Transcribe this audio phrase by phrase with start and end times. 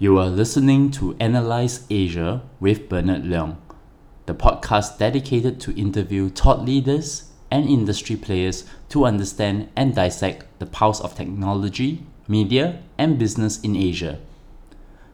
[0.00, 3.56] You are listening to Analyze Asia with Bernard Leung,
[4.26, 10.66] the podcast dedicated to interview thought leaders and industry players to understand and dissect the
[10.66, 14.20] pulse of technology, media, and business in Asia.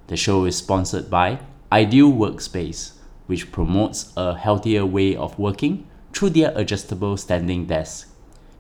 [0.09, 1.39] The show is sponsored by
[1.73, 2.93] Ideal Workspace,
[3.27, 8.11] which promotes a healthier way of working through their adjustable standing desk.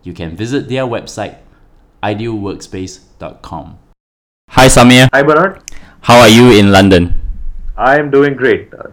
[0.02, 1.36] You can visit their website
[2.02, 3.78] idealworkspace.com.
[4.54, 5.60] Hi Samir, Hi, Bernard.
[6.02, 7.14] how are you in London?
[7.76, 8.72] I am doing great.
[8.74, 8.88] Uh,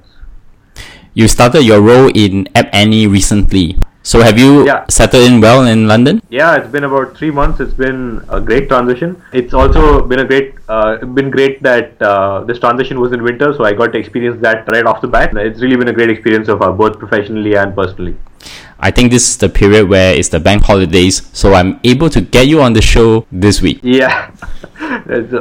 [1.13, 3.75] You started your role in App Annie recently.
[4.01, 4.85] So have you Yeah.
[4.89, 6.21] settled in well in London?
[6.29, 7.59] Yeah, it's been about three months.
[7.59, 9.17] It's been a great transition.
[9.33, 13.53] It's also been a great, uh, been great that uh, this transition was in winter,
[13.57, 15.35] so I got to experience that right off the bat.
[15.49, 18.15] It's really been a great experience so far, both professionally and personally.
[18.79, 22.21] I think this is the period where it's the bank holidays, so I'm able to
[22.21, 23.79] get you on the show this week.
[23.83, 24.31] Yeah,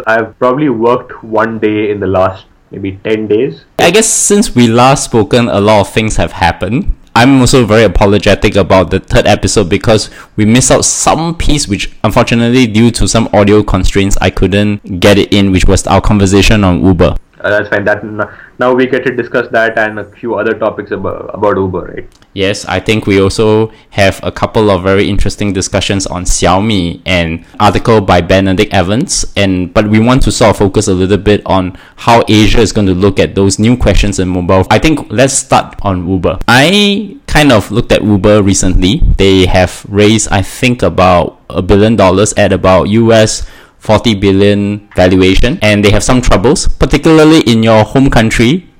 [0.06, 3.64] I've probably worked one day in the last maybe ten days.
[3.78, 6.94] I guess since we last spoken, a lot of things have happened.
[7.14, 11.92] I'm also very apologetic about the third episode because we missed out some piece which
[12.04, 16.62] unfortunately due to some audio constraints I couldn't get it in which was our conversation
[16.62, 17.16] on Uber.
[17.40, 17.84] Uh, that's fine.
[17.84, 18.04] That
[18.58, 22.08] now we get to discuss that and a few other topics about about Uber, right?
[22.32, 27.44] Yes, I think we also have a couple of very interesting discussions on Xiaomi and
[27.58, 31.42] article by Benedict Evans and but we want to sort of focus a little bit
[31.46, 34.66] on how Asia is going to look at those new questions in mobile.
[34.70, 36.38] I think let's start on Uber.
[36.46, 39.02] I kind of looked at Uber recently.
[39.16, 43.48] They have raised I think about a billion dollars at about US
[43.80, 48.70] 40 billion valuation and they have some troubles particularly in your home country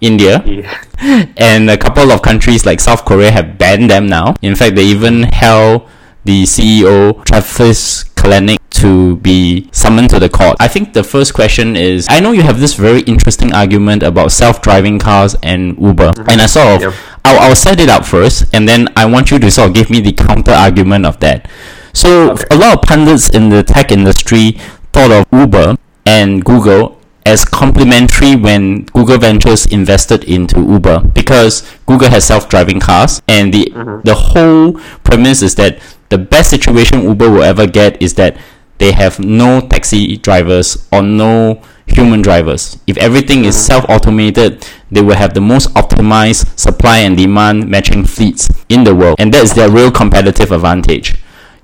[0.00, 0.70] India Yeah.
[1.36, 4.34] and a couple of countries like South Korea have banned them now.
[4.42, 5.88] In fact, they even held
[6.24, 10.56] the CEO Travis Kalanick to be summoned to the court.
[10.60, 14.30] I think the first question is I know you have this very interesting argument about
[14.30, 16.30] self-driving cars and Uber, mm-hmm.
[16.30, 16.94] and I sort of Yep.
[17.24, 19.90] I'll, I'll set it up first, and then I want you to sort of give
[19.90, 21.50] me the counter argument of that.
[21.92, 22.44] So Okay.
[22.50, 24.58] a lot of pundits in the tech industry
[24.92, 25.76] thought of Uber
[26.06, 33.20] and Google as complementary when Google Ventures invested into Uber because Google has self-driving cars
[33.28, 34.00] and the mm-hmm.
[34.02, 34.72] the whole
[35.04, 35.78] premise is that
[36.08, 38.38] the best situation Uber will ever get is that
[38.78, 42.78] they have no taxi drivers or no human drivers.
[42.86, 43.72] If everything is mm-hmm.
[43.72, 49.16] self-automated, they will have the most optimized supply and demand matching fleets in the world
[49.18, 51.14] and that's their real competitive advantage.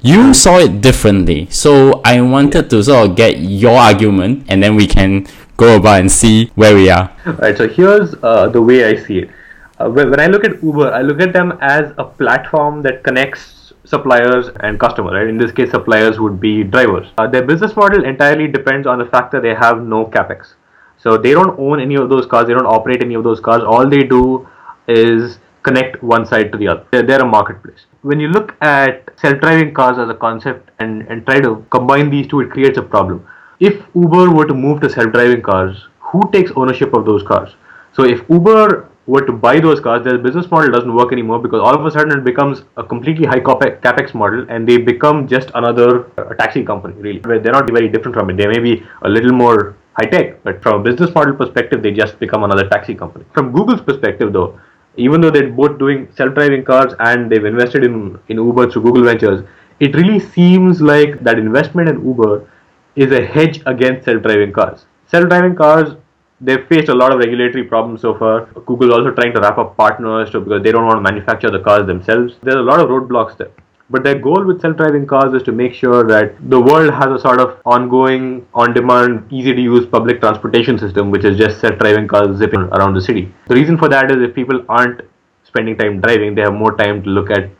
[0.04, 4.76] You saw it differently, so I wanted to sort of get your argument, and then
[4.76, 5.26] we can
[5.56, 7.10] go about and see where we are.
[7.24, 7.56] Right.
[7.56, 9.30] So here's uh, the way I see it.
[9.78, 13.02] Uh, when, when I look at Uber, I look at them as a platform that
[13.02, 15.14] connects suppliers and customers.
[15.14, 15.26] Right.
[15.26, 17.06] In this case, suppliers would be drivers.
[17.16, 20.52] Uh, their business model entirely depends on the fact that they have no capex.
[20.98, 22.46] So they don't own any of those cars.
[22.46, 23.62] They don't operate any of those cars.
[23.62, 24.46] All they do
[24.86, 26.86] is connect one side to the other.
[26.90, 27.86] They're, they're a marketplace.
[28.04, 32.26] When you look at self-driving cars as a concept and, and try to combine these
[32.26, 33.26] two, it creates a problem.
[33.60, 37.54] If Uber were to move to self-driving cars, who takes ownership of those cars?
[37.94, 41.62] So if Uber were to buy those cars, their business model doesn't work anymore because
[41.62, 45.50] all of a sudden it becomes a completely high capex model and they become just
[45.54, 47.20] another uh, taxi company, really.
[47.20, 48.36] Where they're not very different from it.
[48.36, 51.92] They may be a little more high tech, but from a business model perspective, they
[51.92, 53.24] just become another taxi company.
[53.32, 54.60] From Google's perspective, though,
[54.96, 59.04] even though they're both doing self-driving cars and they've invested in, in Uber through Google
[59.04, 59.44] Ventures,
[59.80, 62.48] it really seems like that investment in Uber
[62.94, 64.86] is a hedge against self-driving cars.
[65.08, 65.96] Self-driving cars,
[66.40, 68.46] they've faced a lot of regulatory problems so far.
[68.66, 71.60] Google's also trying to wrap up partners to, because they don't want to manufacture the
[71.60, 72.34] cars themselves.
[72.42, 73.50] There's a lot of roadblocks there.
[73.90, 77.18] But their goal with self-driving cars is to make sure that the world has a
[77.18, 82.94] sort of ongoing, on-demand, easy-to-use public transportation system, which is just self-driving cars zipping around
[82.94, 83.32] the city.
[83.48, 85.02] The reason for that is if people aren't
[85.44, 87.50] spending time driving, they have more time to look at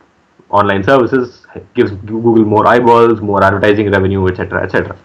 [0.49, 4.97] online services, gives Google more eyeballs, more advertising revenue, etc., etc.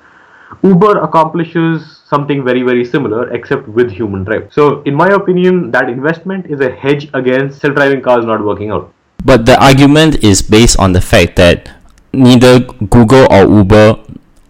[0.63, 4.49] Uber accomplishes something very, very similar, except with human drive.
[4.53, 8.93] So, in my opinion, that investment is a hedge against self-driving cars not working out.
[9.25, 11.71] But the argument is based on the fact that
[12.13, 13.99] neither Google or Uber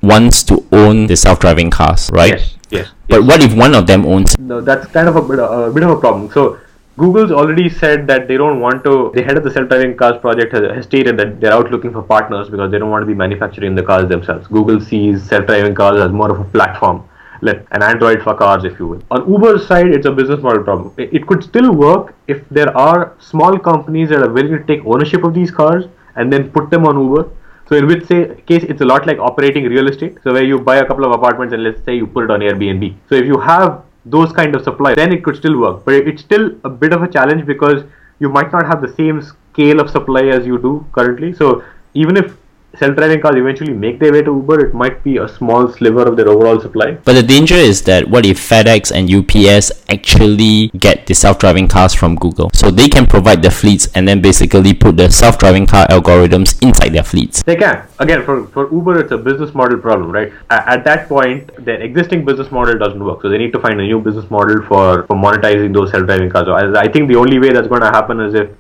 [0.03, 2.39] wants to own the self-driving cars, right?
[2.39, 2.89] Yes, yes.
[3.09, 4.39] But what if one of them owns?
[4.39, 6.31] No, that's kind of a bit, a bit of a problem.
[6.31, 6.59] So
[6.97, 9.11] Google's already said that they don't want to.
[9.15, 12.03] The head of the self-driving cars project has, has stated that they're out looking for
[12.03, 14.47] partners because they don't want to be manufacturing the cars themselves.
[14.47, 17.09] Google sees self-driving cars as more of a platform,
[17.43, 19.03] like an Android for cars, if you will.
[19.11, 20.93] On Uber's side, it's a business model problem.
[20.99, 25.25] It, could still work if there are small companies that are willing to take ownership
[25.25, 25.85] of these cars
[26.17, 27.31] and then put them on Uber.
[27.69, 30.19] So in which say, case, it's a lot like operating real estate.
[30.25, 32.41] So where you buy a couple of apartments and let's say you put it on
[32.41, 32.95] Airbnb.
[33.09, 35.85] So if you have those kind of supply, then it could still work.
[35.85, 37.85] But it's still a bit of a challenge because
[38.19, 41.33] you might not have the same scale of supply as you do currently.
[41.33, 41.63] So
[41.95, 42.37] even if
[42.79, 46.17] self-driving cars eventually make their way to Uber, it might be a small sliver of
[46.17, 46.93] their overall supply.
[46.93, 51.95] But the danger is that what if FedEx and UPS actually get the self-driving cars
[51.95, 52.51] from Google?
[52.55, 56.91] So they can provide the fleets and then basically put the self-driving car algorithms inside
[56.91, 57.43] their fleets.
[57.43, 57.87] They can.
[57.99, 60.33] Again, for, for Uber, it's a business model problem, right?
[60.51, 63.23] At, at that point, their existing business model doesn't work.
[63.23, 66.47] So they need to find a new business model for, for monetizing those self-driving cars.
[66.47, 68.51] So I, I think the only way that's going to happen is if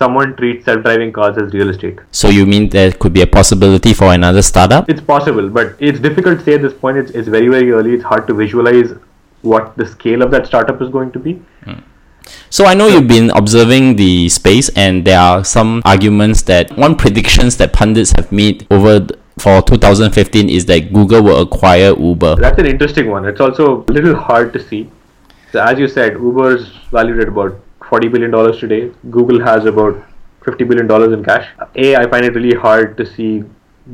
[0.00, 1.98] someone treats self-driving cars as real estate.
[2.10, 4.88] So you mean there could be a possibility for another startup?
[4.88, 6.96] It's possible, but it's difficult to say at this point.
[6.96, 7.94] It's, it's very, very early.
[7.94, 8.92] It's hard to visualize
[9.42, 11.34] what the scale of that startup is going to be.
[11.64, 11.80] Hmm.
[12.48, 16.96] So I know you've been observing the space, and there are some arguments that one
[16.96, 19.06] predictions that pundits have made over
[19.38, 22.36] for 2015 is that Google will acquire Uber.
[22.36, 23.26] That's an interesting one.
[23.26, 24.90] It's also a little hard to see.
[25.52, 28.92] So as you said, Uber is valued at about $40 billion today.
[29.10, 30.02] Google has about
[30.42, 31.48] $50 billion in cash.
[31.74, 33.42] A, I find it really hard to see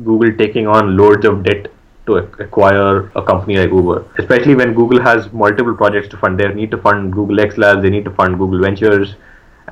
[0.03, 1.71] Google taking on loads of debt
[2.05, 6.39] to acquire a company like Uber, especially when Google has multiple projects to fund.
[6.39, 9.15] They need to fund Google X Labs, they need to fund Google Ventures,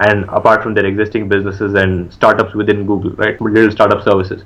[0.02, 3.40] and apart from their existing businesses and startups within Google, right?
[3.40, 4.44] Little startup services.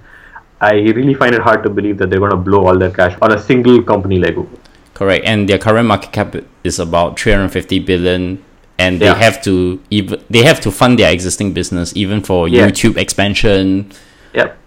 [0.61, 3.17] I really find it hard to believe that they're going to blow all their cash
[3.21, 4.59] on a single company like Google.
[4.93, 8.43] Correct, and their current market cap is about 350 billion
[8.79, 9.15] and they yeah.
[9.25, 12.65] have to even they have to fund their existing business even for yeah.
[12.65, 13.91] YouTube expansion.
[14.33, 14.57] Yep.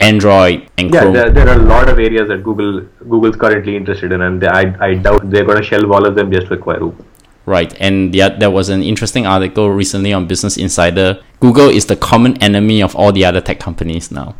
[0.00, 1.14] Android and yeah, Chrome.
[1.14, 4.48] There, there are a lot of areas that Google Google's currently interested in, and they,
[4.48, 7.04] I, I doubt they're going to shelve all of them just to acquire Uber.
[7.46, 11.22] Right, and yeah, there was an interesting article recently on Business Insider.
[11.40, 14.34] Google is the common enemy of all the other tech companies now.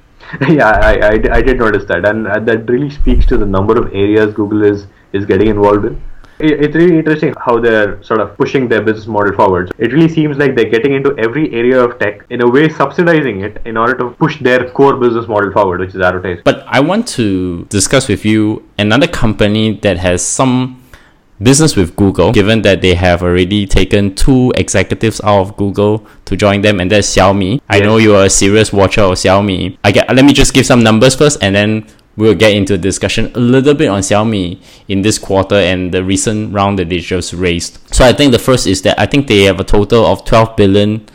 [0.48, 3.76] yeah, I, I, I did notice that, and uh, that really speaks to the number
[3.82, 6.00] of areas Google is is getting involved in
[6.40, 9.72] it's really interesting how they're sort of pushing their business model forward.
[9.78, 13.42] It really seems like they're getting into every area of tech in a way subsidizing
[13.42, 16.42] it in order to push their core business model forward, which is advertising.
[16.44, 20.82] But I want to discuss with you another company that has some
[21.42, 26.36] business with Google, given that they have already taken two executives out of Google to
[26.36, 27.52] join them, and that's Xiaomi.
[27.52, 27.60] Yes.
[27.68, 29.78] I know you are a serious watcher of Xiaomi.
[29.82, 31.86] I get, let me just give some numbers first, and then
[32.16, 36.04] we'll get into a discussion a little bit on Xiaomi in this quarter and the
[36.04, 37.78] recent round that they just raised.
[37.94, 40.56] So I think the first is that I think they have a total of 12
[40.56, 41.06] billion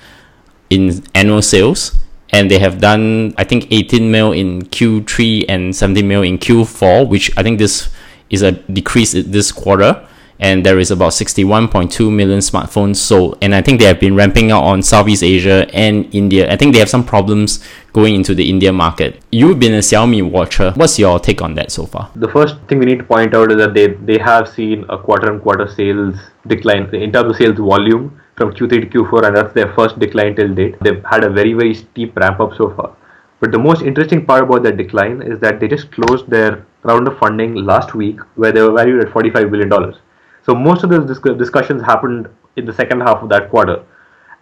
[0.70, 1.98] in annual sales
[2.32, 7.08] and they have done I think 18 mil in Q3 and 17 mil in Q4
[7.08, 7.90] which I think this
[8.30, 10.08] is a decrease this quarter
[10.40, 13.38] and there is about 61.2 million smartphones sold.
[13.42, 16.52] And i think they have been ramping up on southeast asia and india.
[16.52, 19.22] I think they have some problems going into the india market.
[19.32, 20.72] You've been a xiaomi watcher.
[20.76, 22.12] What's your take on that so far?
[22.16, 24.98] The first thing we need to point out is that they they have seen a
[24.98, 26.16] quarter on quarter sales
[26.48, 30.36] decline in terms of sales volume from q3 to q4 and that's their first decline
[30.36, 30.76] till date.
[30.82, 32.96] They've had a very very steep ramp up so far.
[33.40, 37.08] But the most interesting part about that decline is that they just closed their round
[37.08, 39.96] of funding last week where they were valued at 45 billion dollars
[40.46, 41.06] so most of those
[41.38, 43.84] discussions happened in the second half of that quarter,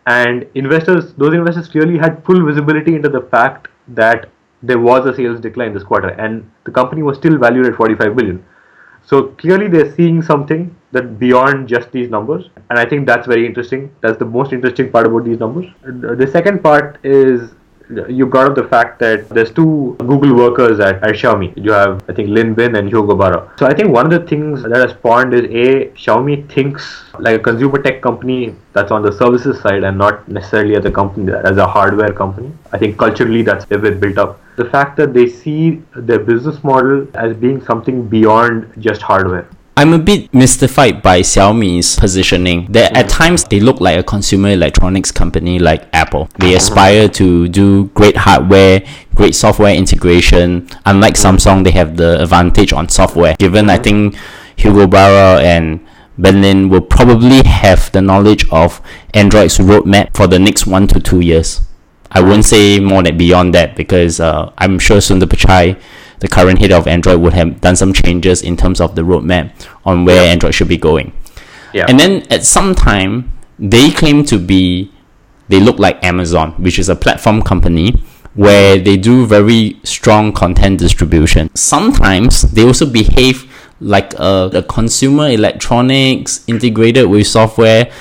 [0.06, 4.30] and investors, those investors clearly had full visibility into the fact that
[4.62, 8.16] there was a sales decline this quarter, and the company was still valued at 45
[8.16, 8.46] billion.
[9.06, 13.46] So clearly they're seeing something that beyond just these numbers, and I think that's very
[13.46, 13.94] interesting.
[14.02, 15.66] That's the most interesting part about these numbers.
[15.84, 17.52] The second part is
[18.08, 21.54] you brought up the fact that there's two Google workers at, at Xiaomi.
[21.56, 23.52] You have, I think, Lin Bin and Hugo Barra.
[23.58, 27.40] So I think one of the things that has spawned is A, Xiaomi thinks like
[27.40, 31.32] a consumer tech company that's on the services side and not necessarily as a company,
[31.32, 32.52] as a hardware company.
[32.72, 34.40] I think culturally that's a bit built up.
[34.56, 39.48] The fact that they see their business model as being something beyond just hardware.
[39.76, 42.72] I'm a bit mystified by Xiaomi's positioning.
[42.72, 43.10] That at mm.
[43.10, 46.30] times they look like a consumer electronics company like Apple.
[46.38, 46.58] They ah.
[46.58, 48.84] aspire to do great hardware,
[49.16, 50.70] great software integration.
[50.86, 51.38] Unlike mm.
[51.38, 53.36] Samsung, they have the advantage on software.
[53.40, 53.84] Given I mm.
[53.84, 54.16] think
[54.58, 55.80] Hugo Barra and
[56.20, 58.80] Ben Lin will probably have the knowledge of
[59.16, 61.62] Android's roadmap for the next one to two years.
[62.12, 65.82] I wouldn't say more than beyond that because uh, I'm sure Sundar Pichai
[66.24, 69.52] the current head of Android would have done some changes in terms of the roadmap
[69.84, 70.32] on where yeah.
[70.32, 71.12] Android should be going.
[71.74, 71.86] Yeah.
[71.90, 74.90] And then at some time, they claim to be,
[75.50, 78.02] they look like Amazon, which is a platform company
[78.36, 81.54] where they do very strong content distribution.
[81.56, 83.52] Sometimes they also behave
[83.82, 87.92] like uh, a, a consumer electronics integrated with software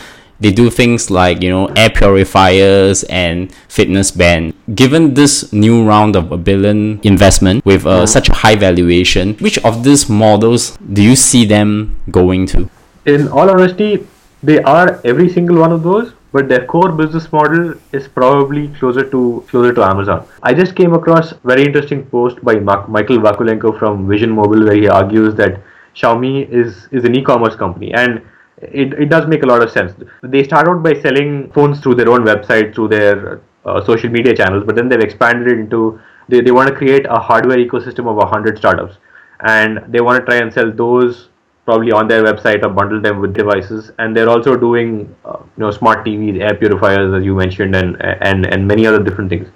[0.43, 4.55] They do things like, you know, air purifiers and fitness band.
[4.75, 9.59] Given this new round of a billion investment with uh, such a high valuation, which
[9.59, 12.69] of these models do you see them going to?
[13.07, 14.05] In all honesty,
[14.43, 19.09] they are every single one of those, but their core business model is probably closer
[19.11, 20.27] to closer to Amazon.
[20.43, 24.75] I just came across very interesting post by Mark, Michael Vakulenko from Vision Mobile where
[24.75, 25.61] he argues that
[25.95, 28.23] Xiaomi is is an e-commerce company and
[28.63, 29.93] it, it does make a lot of sense.
[30.23, 34.35] They start out by selling phones through their own website, through their uh, social media
[34.35, 38.09] channels, but then they've expanded it into they, they want to create a hardware ecosystem
[38.09, 38.97] of 100 startups.
[39.41, 41.29] And they want to try and sell those
[41.65, 43.91] probably on their website or bundle them with devices.
[43.99, 48.01] And they're also doing uh, you know smart TVs air purifiers as you mentioned and
[48.01, 49.49] and and many other different things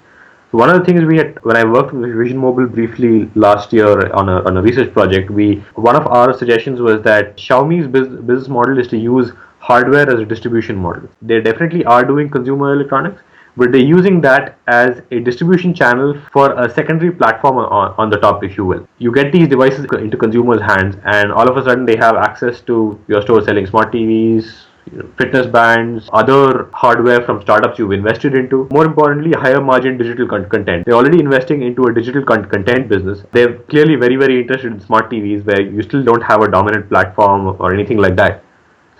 [0.51, 4.11] one of the things we had when I worked with Vision Mobile briefly last year
[4.13, 8.21] on a, on a research project we one of our suggestions was that Xiaomi's business,
[8.21, 12.73] business model is to use hardware as a distribution model they definitely are doing consumer
[12.73, 13.21] electronics
[13.57, 18.17] but they're using that as a distribution channel for a secondary platform on, on the
[18.17, 18.87] top, if you will.
[18.99, 22.61] You get these devices into consumers' hands, and all of a sudden they have access
[22.61, 24.66] to your store selling smart TVs,
[25.17, 28.67] fitness bands, other hardware from startups you've invested into.
[28.71, 30.85] More importantly, higher margin digital con- content.
[30.85, 33.23] They're already investing into a digital con- content business.
[33.31, 36.89] They're clearly very, very interested in smart TVs where you still don't have a dominant
[36.89, 38.43] platform or anything like that.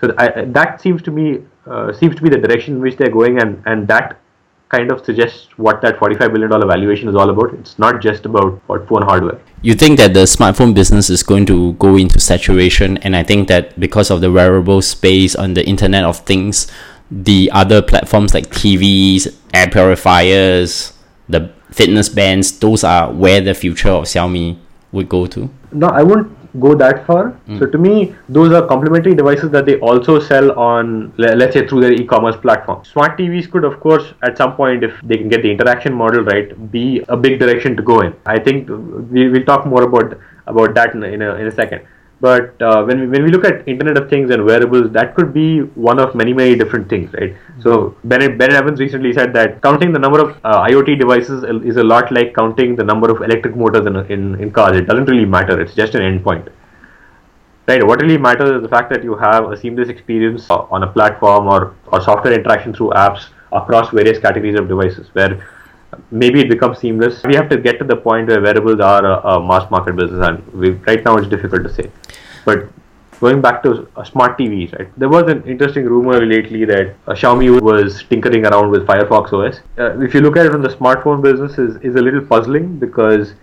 [0.00, 3.10] So I, that seems to me uh, seems to be the direction in which they're
[3.10, 4.20] going, and and that
[4.68, 7.54] kind of suggests what that $45 billion valuation is all about.
[7.54, 9.40] It's not just about what phone hardware.
[9.62, 13.48] You think that the smartphone business is going to go into saturation, and I think
[13.48, 16.70] that because of the wearable space on the Internet of Things,
[17.10, 20.92] the other platforms like TVs, air purifiers,
[21.28, 24.58] the fitness bands, those are where the future of Xiaomi
[24.92, 25.50] would go to?
[25.72, 27.38] No, I wouldn't go that far.
[27.48, 27.58] Mm.
[27.58, 31.82] So to me, those are complementary devices that they also sell on, let's say, through
[31.82, 32.84] their e-commerce platform.
[32.84, 36.22] Smart TVs could, of course, at some point, if they can get the interaction model
[36.22, 38.14] right, be a big direction to go in.
[38.26, 41.52] I think we will talk more about about that in a, in a, in a
[41.52, 41.82] second.
[42.20, 45.32] But uh, when we, when we look at Internet of Things and wearables, that could
[45.32, 47.36] be one of many many different things, right?
[47.62, 51.76] So Ben Ben Evans recently said that counting the number of uh, IoT devices is
[51.76, 54.76] a lot like counting the number of electric motors in, in in cars.
[54.76, 55.60] It doesn't really matter.
[55.60, 56.48] It's just an endpoint,
[57.68, 57.86] right?
[57.86, 61.46] What really matters is the fact that you have a seamless experience on a platform
[61.46, 65.38] or or software interaction through apps across various categories of devices, where
[66.10, 67.22] maybe it becomes seamless.
[67.24, 70.26] We have to get to the point where wearables are a, a mass market business,
[70.26, 71.90] and we, right now it's difficult to say.
[72.44, 72.68] But
[73.20, 74.88] going back to uh, smart TVs, right?
[74.96, 79.60] There was an interesting rumor lately that uh, Xiaomi was tinkering around with Firefox OS.
[79.78, 82.78] Uh, if you look at it from the smartphone business, is is a little puzzling
[82.78, 83.34] because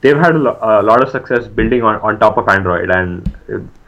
[0.00, 3.30] they've had a, lo- a lot of success building on, on top of Android, and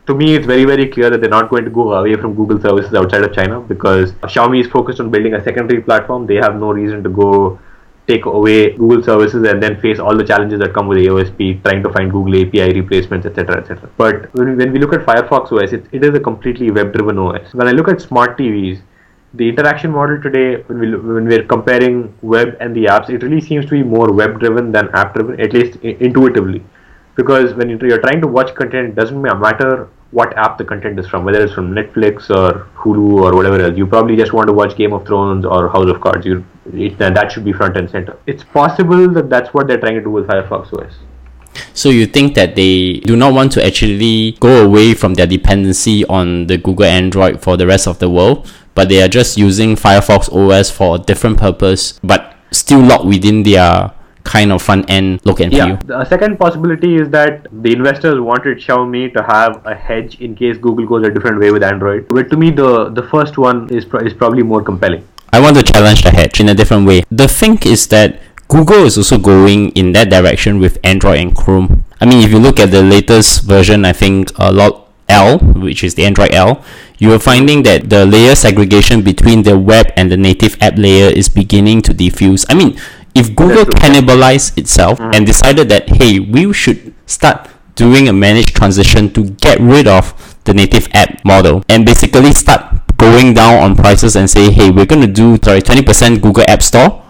[0.06, 2.60] to me, it's very, very clear that they're not going to go away from Google
[2.60, 6.26] services outside of China because Xiaomi is focused on building a secondary platform.
[6.26, 7.58] They have no reason to go
[8.06, 11.82] take away Google services and then face all the challenges that come with AOSP, trying
[11.82, 13.88] to find Google API replacements, etc., etc.
[13.96, 17.54] But when when we look at Firefox OS, it, it is a completely web-driven OS.
[17.54, 18.82] When I look at smart TVs,
[19.34, 23.40] the interaction model today, when we when we're comparing web and the apps, it really
[23.40, 26.62] seems to be more web-driven than app-driven, at least intuitively.
[27.16, 31.08] Because when you're trying to watch content, it doesn't matter what app the content is
[31.08, 33.76] from, whether it's from Netflix or Hulu or whatever else.
[33.76, 36.24] You probably just want to watch Game of Thrones or House of Cards.
[36.24, 38.16] You, it, uh, that should be front and center.
[38.26, 40.94] It's possible that that's what they're trying to do with Firefox OS.
[41.72, 46.04] So you think that they do not want to actually go away from their dependency
[46.06, 49.76] on the Google Android for the rest of the world, but they are just using
[49.76, 53.92] Firefox OS for a different purpose, but still locked within their
[54.24, 55.68] kind of front end look and feel.
[55.68, 55.76] Yeah.
[55.84, 60.56] The second possibility is that the investors wanted Xiaomi to have a hedge in case
[60.56, 62.08] Google goes a different way with Android.
[62.08, 65.06] But to me, the the first one is pro- is probably more compelling.
[65.34, 67.02] I want to challenge the hedge in a different way.
[67.10, 71.84] The thing is that Google is also going in that direction with Android and Chrome.
[72.00, 75.40] I mean, if you look at the latest version, I think a uh, lot L,
[75.40, 76.62] which is the Android L,
[76.98, 81.10] you are finding that the layer segregation between the web and the native app layer
[81.10, 82.46] is beginning to diffuse.
[82.48, 82.78] I mean,
[83.12, 85.16] if Google cannibalized itself mm.
[85.16, 90.14] and decided that hey, we should start doing a managed transition to get rid of
[90.44, 94.86] the native app model and basically start going down on prices and say hey, we're
[94.86, 97.02] going to do sorry 20% Google App Store,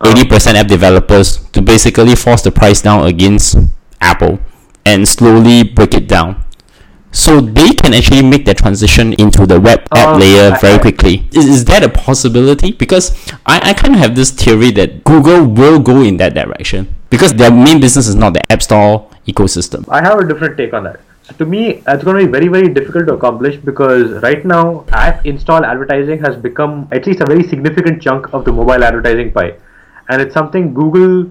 [0.00, 3.56] 80% app developers to basically force the price down against
[4.00, 4.38] Apple
[4.84, 6.44] and slowly break it down
[7.10, 11.28] so they can actually make that transition into the web app um, layer very quickly.
[11.32, 12.72] Is, is that a possibility?
[12.72, 13.12] Because
[13.46, 17.34] I, I kind of have this theory that Google will go in that direction because
[17.34, 19.84] their main business is not the App Store ecosystem.
[19.88, 21.00] I have a different take on that.
[21.36, 25.26] To me, that's going to be very, very difficult to accomplish because right now, app
[25.26, 29.54] install advertising has become at least a very significant chunk of the mobile advertising pie.
[30.08, 31.30] And it's something Google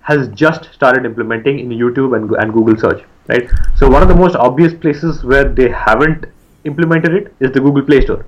[0.00, 3.48] has just started implementing in YouTube and, and Google search, right?
[3.76, 6.26] So, one of the most obvious places where they haven't
[6.64, 8.26] implemented it is the Google Play Store.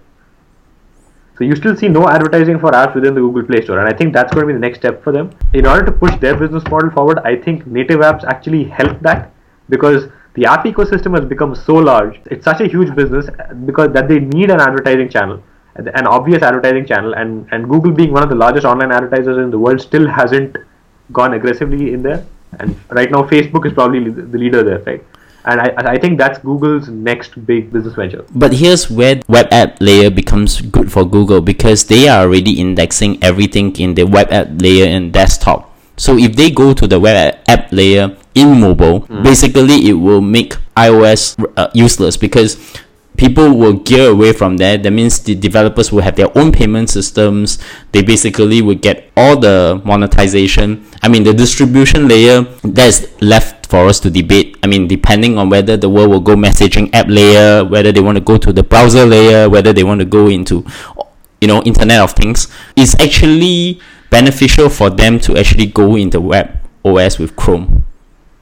[1.39, 3.97] So you still see no advertising for apps within the Google Play Store, and I
[3.97, 5.31] think that's going to be the next step for them.
[5.55, 9.31] In order to push their business model forward, I think native apps actually help that
[9.69, 12.21] because the app ecosystem has become so large.
[12.27, 13.29] It's such a huge business
[13.67, 15.43] because that they need an advertising channel,
[15.77, 19.51] an obvious advertising channel, and and Google being one of the largest online advertisers in
[19.51, 20.59] the world still hasn't
[21.21, 22.25] gone aggressively in there.
[22.61, 25.05] And right now, Facebook is probably the leader there, right?
[25.45, 28.25] and I, I think that's Google's next big business venture.
[28.35, 33.23] But here's where web app layer becomes good for Google because they are already indexing
[33.23, 35.75] everything in the web app layer and desktop.
[35.97, 39.23] So if they go to the web app layer in mobile, mm.
[39.23, 42.57] basically it will make iOS uh, useless because
[43.19, 44.85] people will gear away from that.
[44.85, 47.59] That means the developers will have their own payment systems.
[47.93, 50.87] They basically will get all the monetization.
[51.03, 54.57] I mean, the distribution layer that's left for us to debate.
[54.63, 58.17] I mean, depending on whether the world will go messaging app layer, whether they want
[58.17, 60.65] to go to the browser layer, whether they want to go into,
[61.41, 63.81] you know, Internet of Things, it's actually
[64.11, 67.85] beneficial for them to actually go into web OS with Chrome.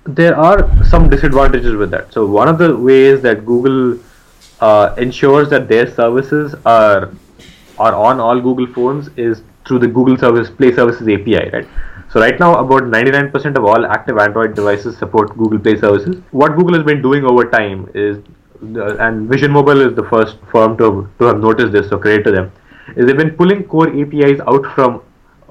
[0.06, 2.12] There are some disadvantages with that.
[2.12, 3.98] So one of the ways that Google
[4.60, 7.12] uh, ensures that their services are
[7.78, 11.68] are on all Google phones is through the Google Service Play Services API, right?
[12.10, 16.22] So right now, about 99% of all active Android devices support Google Play services.
[16.30, 18.22] What Google has been doing over time is,
[18.62, 22.24] the, and Vision Mobile is the first firm to, to have noticed this, so credit
[22.24, 22.52] to them,
[22.96, 25.02] is they've been pulling core APIs out from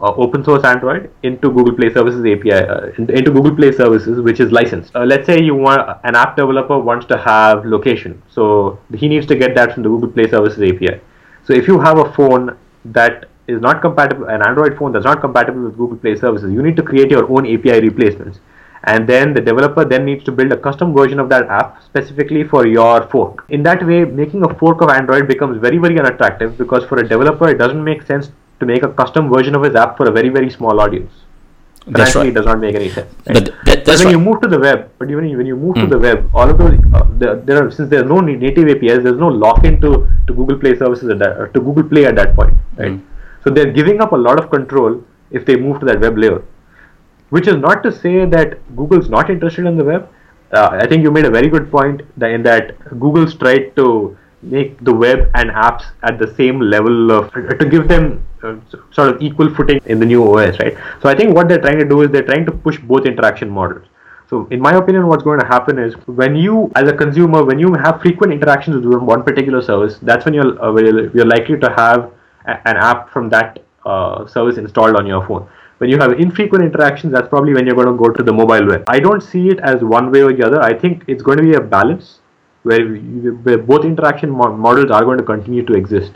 [0.06, 4.40] uh, open source Android into Google Play Services API, uh, into Google Play Services, which
[4.40, 4.96] is licensed.
[4.96, 9.26] Uh, let's say you want an app developer wants to have location, so he needs
[9.26, 11.02] to get that from the Google Play Services API.
[11.44, 15.22] So if you have a phone that is not compatible, an Android phone that's not
[15.22, 18.40] compatible with Google Play Services, you need to create your own API replacements.
[18.88, 22.44] And then the developer then needs to build a custom version of that app specifically
[22.44, 23.44] for your fork.
[23.50, 27.08] In that way, making a fork of Android becomes very, very unattractive because for a
[27.08, 30.12] developer, it doesn't make sense to make a custom version of his app for a
[30.12, 31.12] very very small audience.
[31.88, 32.28] That's right.
[32.28, 33.14] it does not make any sense.
[33.28, 33.36] Right?
[33.36, 34.12] But that, that's when right.
[34.12, 35.82] you move to the web, but even when you move mm.
[35.82, 35.92] to hmm.
[35.92, 39.20] the web, all of those uh, there, there are since there's no native APIs, there's
[39.20, 42.36] no lock into to Google Play services at that, uh, to Google Play at that
[42.36, 42.94] point, right?
[42.94, 43.02] Mm.
[43.44, 46.44] So they're giving up a lot of control if they move to that web layer.
[47.30, 50.10] Which is not to say that Google's not interested in the web.
[50.52, 54.18] Uh, I think you made a very good point that in that Google's tried to
[54.42, 58.56] make the web and apps at the same level of to give them uh,
[58.92, 60.78] sort of equal footing in the new OS, right?
[61.02, 63.50] So I think what they're trying to do is they're trying to push both interaction
[63.50, 63.86] models.
[64.30, 67.60] So in my opinion, what's going to happen is when you, as a consumer, when
[67.60, 70.76] you have frequent interactions with one particular service, that's when you're uh,
[71.14, 72.12] you're likely to have
[72.46, 75.48] a, an app from that uh, service installed on your phone.
[75.78, 78.66] When you have infrequent interactions, that's probably when you're going to go to the mobile
[78.66, 78.84] web.
[78.88, 80.62] I don't see it as one way or the other.
[80.62, 82.20] I think it's going to be a balance
[82.66, 82.84] where,
[83.46, 86.14] where both interaction mo- models are going to continue to exist.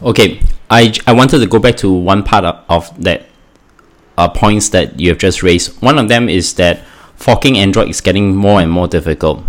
[0.00, 3.26] Okay, I, I wanted to go back to one part of, of that
[4.16, 5.80] uh, points that you have just raised.
[5.82, 6.84] One of them is that
[7.16, 9.44] forking Android is getting more and more difficult.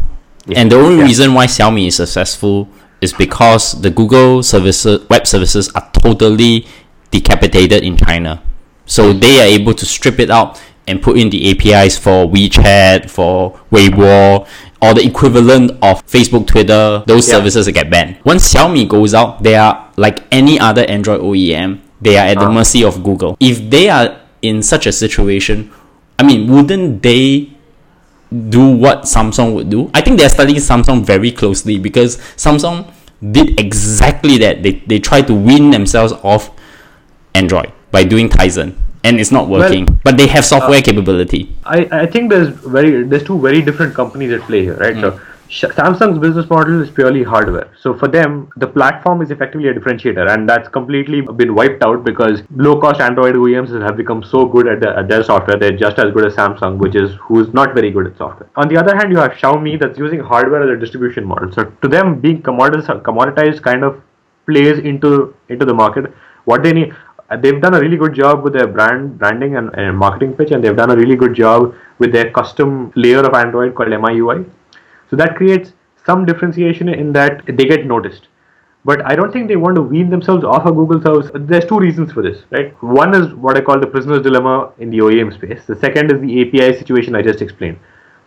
[0.46, 0.60] Yeah.
[0.60, 1.04] And the only yeah.
[1.04, 2.68] reason why Xiaomi is successful
[3.00, 6.68] is because the Google services, web services are totally
[7.12, 8.44] decapitated in China.
[8.86, 13.10] So they are able to strip it out and put in the APIs for WeChat,
[13.10, 14.48] for Weibo,
[14.84, 17.36] or the equivalent of Facebook, Twitter, those yeah.
[17.36, 18.18] services get banned.
[18.26, 22.48] Once Xiaomi goes out, they are like any other Android OEM, they are at the
[22.48, 22.52] uh.
[22.52, 23.38] mercy of Google.
[23.40, 25.72] If they are in such a situation,
[26.20, 27.50] I mean, wouldn't they
[28.50, 29.90] do what Samsung would do?
[29.94, 32.92] I think they're studying Samsung very closely because Samsung
[33.32, 34.64] did exactly that.
[34.64, 36.52] They, they tried to win themselves off
[37.34, 41.56] Android by doing Tizen and it's not working well, but they have software uh, capability
[41.66, 45.02] I, I think there's very there's two very different companies at play here right mm.
[45.02, 45.20] so
[45.54, 47.70] Samsung's business model is purely hardware.
[47.80, 52.04] So for them, the platform is effectively a differentiator, and that's completely been wiped out
[52.04, 55.58] because low-cost Android OEMs have become so good at, the, at, their software.
[55.58, 58.50] They're just as good as Samsung, which is who's not very good at software.
[58.56, 61.52] On the other hand, you have Xiaomi that's using hardware as a distribution model.
[61.52, 64.02] So to them, being commoditized, commoditized kind of
[64.48, 66.12] plays into into the market.
[66.46, 66.96] What they need,
[67.38, 70.64] they've done a really good job with their brand branding and, and, marketing pitch and
[70.64, 74.46] they've done a really good job with their custom layer of android called miui
[75.10, 75.74] so that creates
[76.06, 78.28] some differentiation in that they get noticed.
[78.86, 81.32] But i don't think they want to wean themselves off of google service.
[81.34, 82.74] There's two reasons for this right?
[82.84, 85.66] One is what i call the prisoner's dilemma in the oem space.
[85.66, 87.80] The second is the api situation i just explained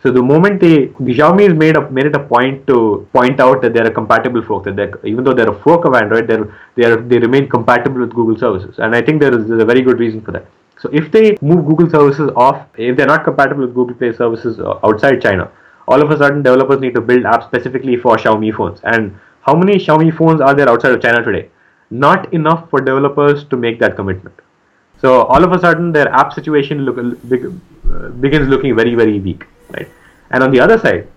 [0.03, 3.39] So the moment they the Xiaomi has made a, made it a point to point
[3.39, 6.27] out that they're a compatible fork, that even though they're a fork of Android,
[6.75, 9.65] they are they remain compatible with Google services, and I think there is there's a
[9.65, 10.45] very good reason for that.
[10.79, 14.59] So if they move Google services off, if they're not compatible with Google Play services
[14.59, 15.49] uh, outside China,
[15.87, 18.79] all of a sudden developers need to build apps specifically for Xiaomi phones.
[18.83, 21.49] And how many Xiaomi phones are there outside of China today?
[21.89, 24.35] Not enough for developers to make that commitment.
[25.01, 29.45] So all of a sudden their app situation look, uh, begins looking very very weak,
[29.69, 29.89] right?
[30.31, 31.07] And on the other side,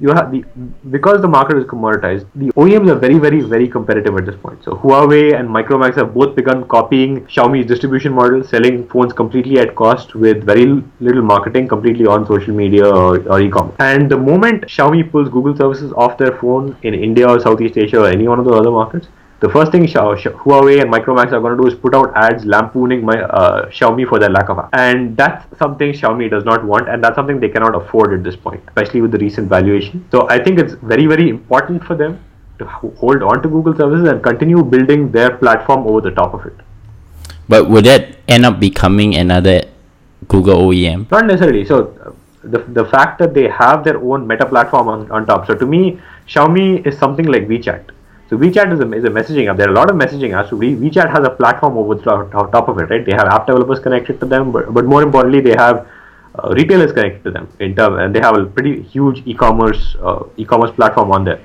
[0.00, 0.44] you have the
[0.90, 4.62] because the market is commoditized the OEMs are very very very competitive at this point
[4.64, 9.76] so Huawei and Micromax have both begun copying Xiaomi's distribution model selling phones completely at
[9.76, 14.64] cost with very little marketing completely on social media or, or e-commerce and the moment
[14.64, 18.40] Xiaomi pulls Google services off their phone in India or Southeast Asia or any one
[18.40, 19.06] of the other markets
[19.40, 23.04] the first thing Huawei and Micromax are going to do is put out ads lampooning
[23.04, 24.70] my uh, Xiaomi for their lack of app.
[24.72, 28.36] And that's something Xiaomi does not want, and that's something they cannot afford at this
[28.36, 30.06] point, especially with the recent valuation.
[30.10, 32.22] So I think it's very, very important for them
[32.58, 36.46] to hold on to Google services and continue building their platform over the top of
[36.46, 36.54] it.
[37.48, 39.62] But would that end up becoming another
[40.28, 41.10] Google OEM?
[41.10, 41.64] Not necessarily.
[41.64, 45.46] So uh, the, the fact that they have their own meta platform on, on top.
[45.46, 47.90] So to me, Xiaomi is something like WeChat
[48.28, 49.56] so WeChat is a, is a messaging app.
[49.56, 50.50] There are a lot of messaging apps.
[50.50, 53.04] So we, WeChat has a platform over the top of it, right?
[53.04, 55.86] They have app developers connected to them, but, but more importantly, they have
[56.36, 60.24] uh, retailers connected to them in term, and they have a pretty huge e-commerce uh,
[60.36, 61.40] e-commerce platform on there.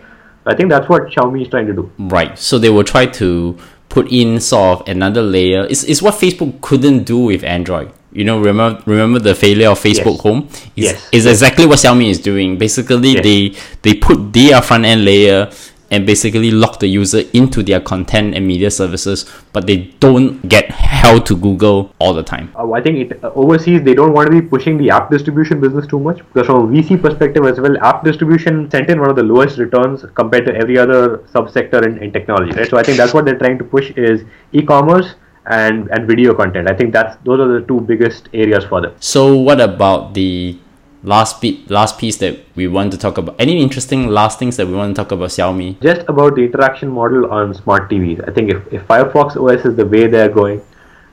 [0.45, 1.91] I think that's what Xiaomi is trying to do.
[1.99, 2.37] Right.
[2.39, 3.57] So they will try to
[3.89, 5.65] put in sort of another layer.
[5.69, 7.91] It's, it's what Facebook couldn't do with Android.
[8.11, 10.21] You know, remember remember the failure of Facebook yes.
[10.21, 10.47] Home?
[10.49, 11.09] It's, yes.
[11.11, 12.57] It's exactly what Xiaomi is doing.
[12.57, 13.23] Basically, yes.
[13.23, 15.51] they they put their front end layer
[15.91, 20.69] and basically lock the user into their content and media services, but they don't get
[20.71, 22.51] held to Google all the time.
[22.55, 25.59] Uh, I think it, uh, overseas they don't want to be pushing the app distribution
[25.59, 29.09] business too much because from a VC perspective as well, app distribution sent in one
[29.09, 32.51] of the lowest returns compared to every other subsector in, in technology.
[32.57, 32.69] Right?
[32.69, 36.69] So I think that's what they're trying to push is e-commerce and and video content.
[36.69, 38.93] I think that's those are the two biggest areas for them.
[38.99, 40.57] So what about the
[41.03, 44.67] last bit last piece that we want to talk about any interesting last things that
[44.67, 48.31] we want to talk about xiaomi just about the interaction model on smart tvs i
[48.33, 50.61] think if, if firefox os is the way they're going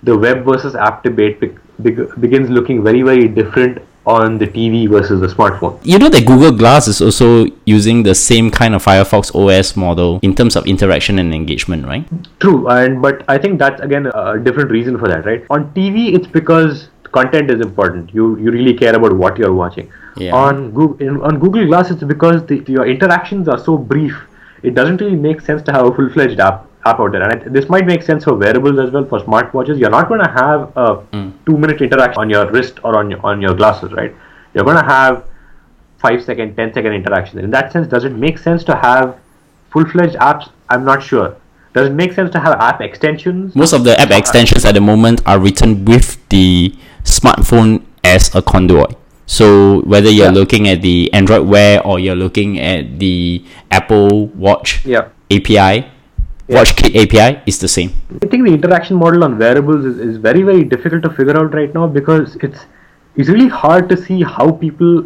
[0.02, 4.88] the web versus app debate be, be, begins looking very very different on the TV
[4.88, 5.78] versus the smartphone.
[5.82, 10.20] You know that Google Glass is also using the same kind of Firefox OS model
[10.22, 12.06] in terms of interaction and engagement, right?
[12.38, 15.44] True, and but I think that's again a different reason for that, right?
[15.50, 18.14] On TV, it's because content is important.
[18.18, 19.90] You you really care about what you're watching.
[20.16, 20.34] Yeah.
[20.44, 24.16] On Google on Google Glass, it's because the, your interactions are so brief.
[24.62, 27.28] It doesn't really make sense to have a full-fledged app app out there.
[27.28, 29.78] And this might make sense for wearables as well for smartwatches.
[29.84, 31.32] You're not going to have a mm.
[31.46, 34.14] two-minute interaction on your wrist or on your on your glasses, right?
[34.54, 35.24] You're going to have
[35.98, 37.38] five second, ten second interaction.
[37.48, 39.18] In that sense, does it make sense to have
[39.70, 40.50] full-fledged apps?
[40.68, 41.36] I'm not sure
[41.76, 43.54] does it make sense to have app extensions?
[43.54, 46.74] Most of the app extensions at the moment are written with the
[47.06, 48.96] smartphone as a conduit.
[49.26, 50.40] So whether you're yeah.
[50.40, 55.08] looking at the Android Wear or you're looking at the Apple Watch yeah.
[55.30, 55.82] API, yeah.
[56.48, 57.90] WatchKit API is the same.
[58.22, 61.54] I think the interaction model on wearables is, is very very difficult to figure out
[61.54, 62.66] right now because it's
[63.16, 65.04] it's really hard to see how people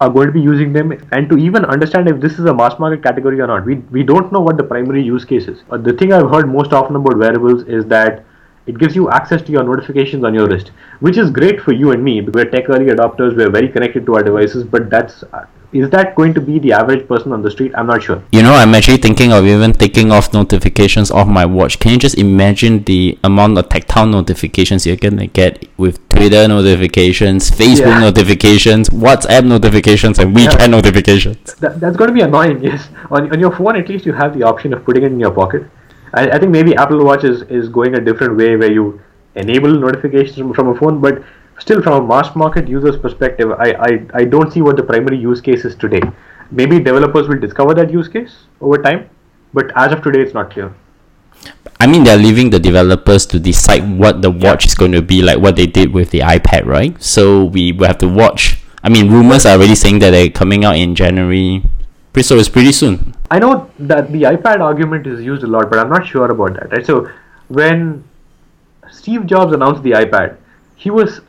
[0.00, 2.78] are going to be using them and to even understand if this is a mass
[2.78, 3.66] market category or not.
[3.66, 5.62] We we don't know what the primary use case is.
[5.68, 8.24] But the thing I've heard most often about wearables is that
[8.66, 10.70] it gives you access to your notifications on your wrist,
[11.00, 12.20] which is great for you and me.
[12.20, 13.36] Because we're tech early adopters.
[13.36, 15.24] We're very connected to our devices, but that's
[15.72, 17.72] is that going to be the average person on the street?
[17.74, 18.22] I'm not sure.
[18.30, 21.78] You know, I'm actually thinking of even taking off notifications off my watch.
[21.78, 27.50] Can you just imagine the amount of tactile notifications you're gonna get with Twitter notifications,
[27.50, 28.00] Facebook yeah.
[28.00, 30.66] notifications, WhatsApp notifications, and WeChat yeah.
[30.66, 31.54] notifications?
[31.54, 32.62] That, that's going to be annoying.
[32.72, 35.18] Yes, on on your phone, at least you have the option of putting it in
[35.18, 35.68] your pocket
[36.14, 39.00] I, I, think maybe Apple Watch is, is going a different way where you
[39.34, 41.22] enable notifications from, from a phone, but
[41.58, 45.18] still from a mass market user's perspective, I, I, I don't see what the primary
[45.18, 46.02] use case is today.
[46.50, 49.08] Maybe developers will discover that use case over time,
[49.54, 50.74] but as of today, it's not clear.
[51.80, 55.22] I mean, they're leaving the developers to decide what the watch is going to be,
[55.22, 57.00] like what they did with the iPad, right?
[57.02, 58.62] So we will have to watch.
[58.84, 61.62] I mean, rumors are already saying that they're coming out in January
[62.20, 63.14] so it's pretty soon.
[63.32, 66.54] I know that the iPad argument is used a lot, but I'm not sure about
[66.54, 66.70] that.
[66.70, 66.84] Right?
[66.84, 67.10] So
[67.48, 68.04] when
[68.90, 70.36] Steve Jobs announced the iPad,
[70.76, 71.20] he was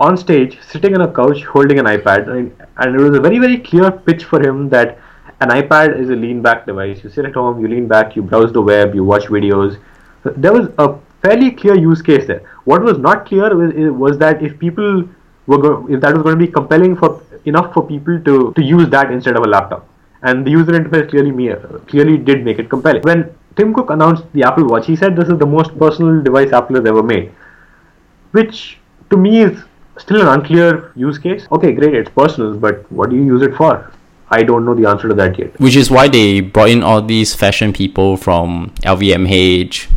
[0.00, 3.58] on stage sitting on a couch holding an iPad, and it was a very very
[3.58, 4.98] clear pitch for him that
[5.40, 7.04] an iPad is a lean back device.
[7.04, 9.78] You sit at home, you lean back, you browse the web, you watch videos.
[10.24, 10.88] There was a
[11.22, 12.42] fairly clear use case there.
[12.64, 13.72] What was not clear was,
[14.04, 15.08] was that if people
[15.46, 18.68] were go- if that was going to be compelling for enough for people to, to
[18.74, 19.88] use that instead of a laptop.
[20.22, 21.32] And the user interface clearly
[21.88, 23.02] clearly did make it compelling.
[23.02, 26.52] When Tim Cook announced the Apple Watch, he said this is the most personal device
[26.52, 27.32] Apple has ever made,
[28.30, 28.78] which
[29.10, 29.64] to me is
[29.98, 31.46] still an unclear use case.
[31.50, 33.92] Okay, great, it's personal, but what do you use it for?
[34.30, 35.60] I don't know the answer to that yet.
[35.60, 39.90] Which is why they brought in all these fashion people from LVMH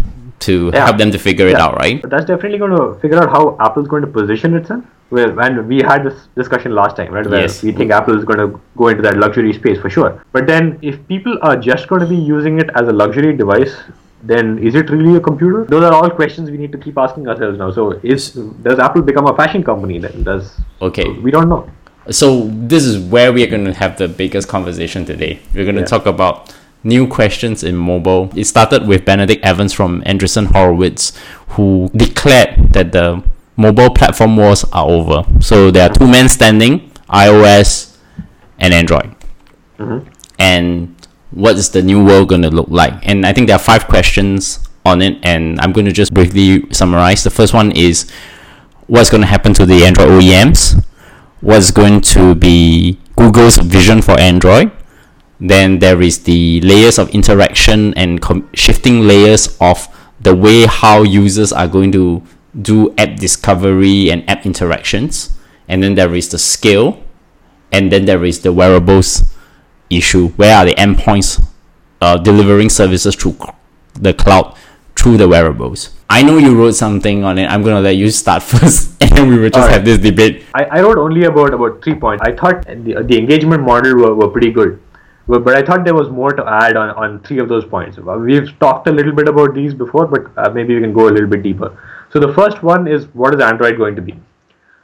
[0.46, 0.86] to Yeah.
[0.86, 2.02] help them to figure it out, right?
[2.02, 4.84] But that's definitely going to figure out how Apple's going to position itself.
[5.12, 7.28] Well, and we had this discussion last time, right?
[7.34, 7.62] Where Yes.
[7.64, 10.12] we think Apple is going to go into that luxury space for sure.
[10.32, 13.76] But then, if people are just going to be using it as a luxury device,
[14.24, 15.64] then is it really a computer?
[15.70, 17.70] Those are all questions we need to keep asking ourselves now.
[17.72, 18.32] So, is
[18.68, 20.00] does Apple become a fashion company?
[20.00, 21.08] Then does Okay.
[21.28, 21.64] we don't know.
[22.10, 22.28] So
[22.74, 25.40] this is where we are going to have the biggest conversation today.
[25.54, 25.94] We're going to Yeah.
[25.98, 26.54] talk about
[26.86, 28.32] new questions in mobile.
[28.36, 31.12] It started with Benedict Evans from Andreessen Horowitz,
[31.50, 33.24] who declared that the
[33.58, 35.26] mobile platform wars are over.
[35.41, 37.98] So there are two men standing: iOS
[38.60, 39.13] and Android.
[39.78, 40.08] Mm-hmm.
[40.39, 40.95] And
[41.32, 42.93] what is the new world going to look like?
[43.04, 46.71] And I think there are five questions on it, and I'm going to just briefly
[46.71, 47.24] summarize.
[47.24, 48.10] The first one is
[48.88, 50.84] what's going to happen to the Android OEMs?
[51.41, 54.71] What's going to be Google's vision for Android?
[55.39, 59.88] Then there is the layers of interaction and com- shifting layers of
[60.19, 62.24] the way how users are going to
[62.62, 65.38] do app discovery and app interactions.
[65.67, 67.04] And then there is the scale,
[67.71, 69.24] and then there is the wearables
[69.89, 70.30] issue.
[70.30, 71.43] Where are the endpoints
[72.02, 73.38] uh, delivering services through
[73.93, 74.56] the cloud
[74.95, 75.89] through the wearables?
[76.10, 77.48] I know you wrote something on it.
[77.48, 79.74] I'm gonna let you start first, and then we will just Alright.
[79.74, 80.43] have this debate.
[80.54, 82.21] I, I wrote only about about three points.
[82.24, 84.80] I thought the, the engagement model were, were pretty good,
[85.28, 87.98] but, but I thought there was more to add on, on three of those points.
[87.98, 91.08] Uh, We've talked a little bit about these before, but uh, maybe we can go
[91.08, 91.78] a little bit deeper.
[92.12, 94.20] So the first one is what is Android going to be?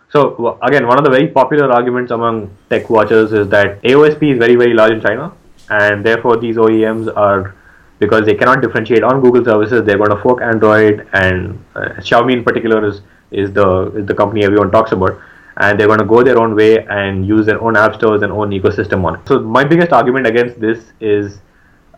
[0.10, 4.38] So again, one of the very popular arguments among tech watchers is that AOSP is
[4.38, 5.32] very very large in China,
[5.70, 7.56] and therefore these OEMs are
[8.00, 9.86] because they cannot differentiate on Google services.
[9.86, 13.02] They're going to fork Android, and uh, Xiaomi in particular is
[13.32, 15.18] is the is the company everyone talks about,
[15.58, 18.32] and they're going to go their own way and use their own app stores and
[18.32, 19.28] own ecosystem on it.
[19.28, 21.40] So my biggest argument against this is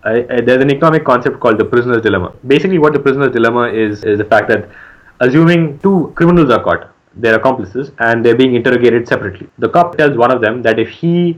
[0.03, 2.33] there's an economic concept called the prisoner's dilemma.
[2.45, 4.69] Basically, what the prisoner's dilemma is is the fact that
[5.21, 9.47] assuming two criminals are caught, they're accomplices, and they're being interrogated separately.
[9.59, 11.37] The cop tells one of them that if he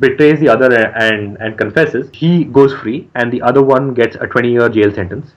[0.00, 4.26] betrays the other and and confesses, he goes free, and the other one gets a
[4.26, 5.34] 20-year jail sentence.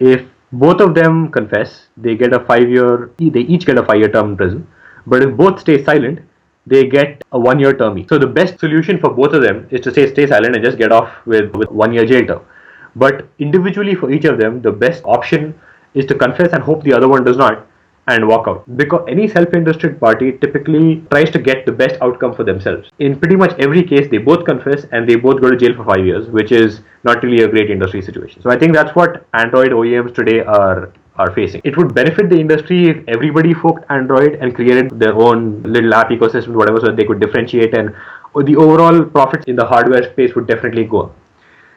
[0.00, 3.10] If both of them confess, they get a five-year.
[3.18, 4.66] They each get a five-year term in prison.
[5.06, 6.20] But if both stay silent,
[6.66, 8.06] they get a one-year term.
[8.08, 10.78] So the best solution for both of them is to say stay silent and just
[10.78, 12.42] get off with with one-year jail term.
[12.96, 15.58] But individually for each of them, the best option
[15.94, 17.66] is to confess and hope the other one does not
[18.08, 18.64] and walk out.
[18.76, 22.90] Because any self-interested party typically tries to get the best outcome for themselves.
[22.98, 25.84] In pretty much every case, they both confess and they both go to jail for
[25.84, 28.42] five years, which is not really a great industry situation.
[28.42, 31.60] So I think that's what Android OEMs today are are facing.
[31.64, 36.10] It would benefit the industry if everybody forked Android and created their own little app
[36.10, 37.94] ecosystem, whatever, so they could differentiate and
[38.50, 41.16] the overall profits in the hardware space would definitely go up.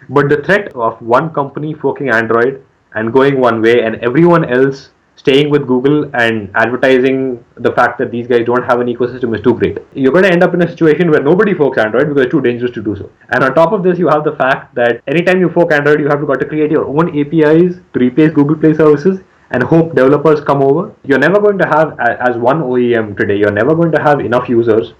[0.10, 4.90] But the threat of one company forking Android and going one way and everyone else
[5.16, 9.42] staying with Google and advertising the fact that these guys don't have an ecosystem is
[9.42, 9.78] too great.
[9.94, 12.42] You're going to end up in a situation where nobody forks Android because it's too
[12.42, 13.10] dangerous to do so.
[13.30, 16.08] And on top of this, you have the fact that anytime you fork Android, you
[16.08, 19.22] have got to create your own APIs to replace Google Play services
[19.54, 20.94] and hope developers come over.
[21.04, 24.50] You're never going to have, as one OEM today, you're never going to have enough
[24.50, 24.94] users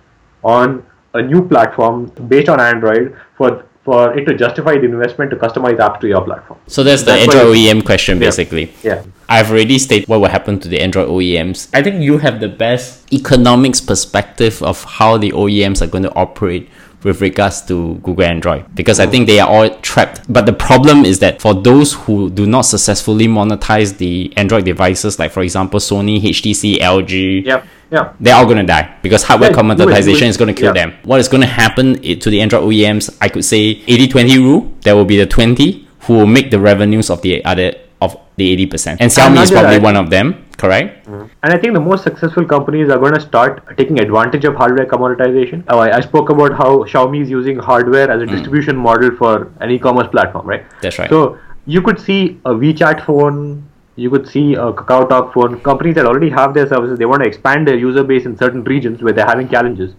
[0.44, 5.36] on a new platform based on Android for for it to justify the investment to
[5.36, 6.60] customize apps to your platform.
[6.68, 8.74] So that's the That's Android OEM question, basically.
[8.82, 9.04] Yeah.
[9.28, 11.70] I've already stated what will happen to the Android OEMs.
[11.74, 16.14] I think you have the best economics perspective of how the OEMs are going to
[16.16, 16.70] operate
[17.04, 19.10] with regards to Google Android because I oh.
[19.10, 20.22] think they are all trapped.
[20.32, 25.20] But the problem is that for those who do not successfully monetize the Android devices,
[25.20, 27.66] like for example Sony, HTC, LG, Yep.
[27.92, 28.14] Yeah.
[28.20, 30.86] they're all gonna die because hardware Yeah, you will- you commoditization is gonna kill yeah.
[30.86, 30.94] them.
[31.04, 33.16] What is gonna happen to the Android OEMs?
[33.22, 34.72] I could say 80-20 rule.
[34.82, 38.68] There will be the 20 who will make the revenues of the other of the
[38.68, 38.98] 80%.
[39.00, 41.06] And Xiaomi is probably one of them, correct?
[41.08, 41.28] Mm-hmm.
[41.44, 44.86] And I think the most successful companies are going to start taking advantage of hardware
[44.86, 45.64] commoditization.
[45.68, 48.32] Oh, I, I spoke about how Xiaomi is using hardware as a mm.
[48.32, 50.66] distribution model for an e-commerce platform, right?
[50.82, 51.10] That's right.
[51.10, 55.60] So you could see a WeChat phone, you could see a Kakao Talk phone.
[55.62, 58.64] Companies that already have their services, they want to expand their user base in certain
[58.64, 59.94] regions where they're having challenges,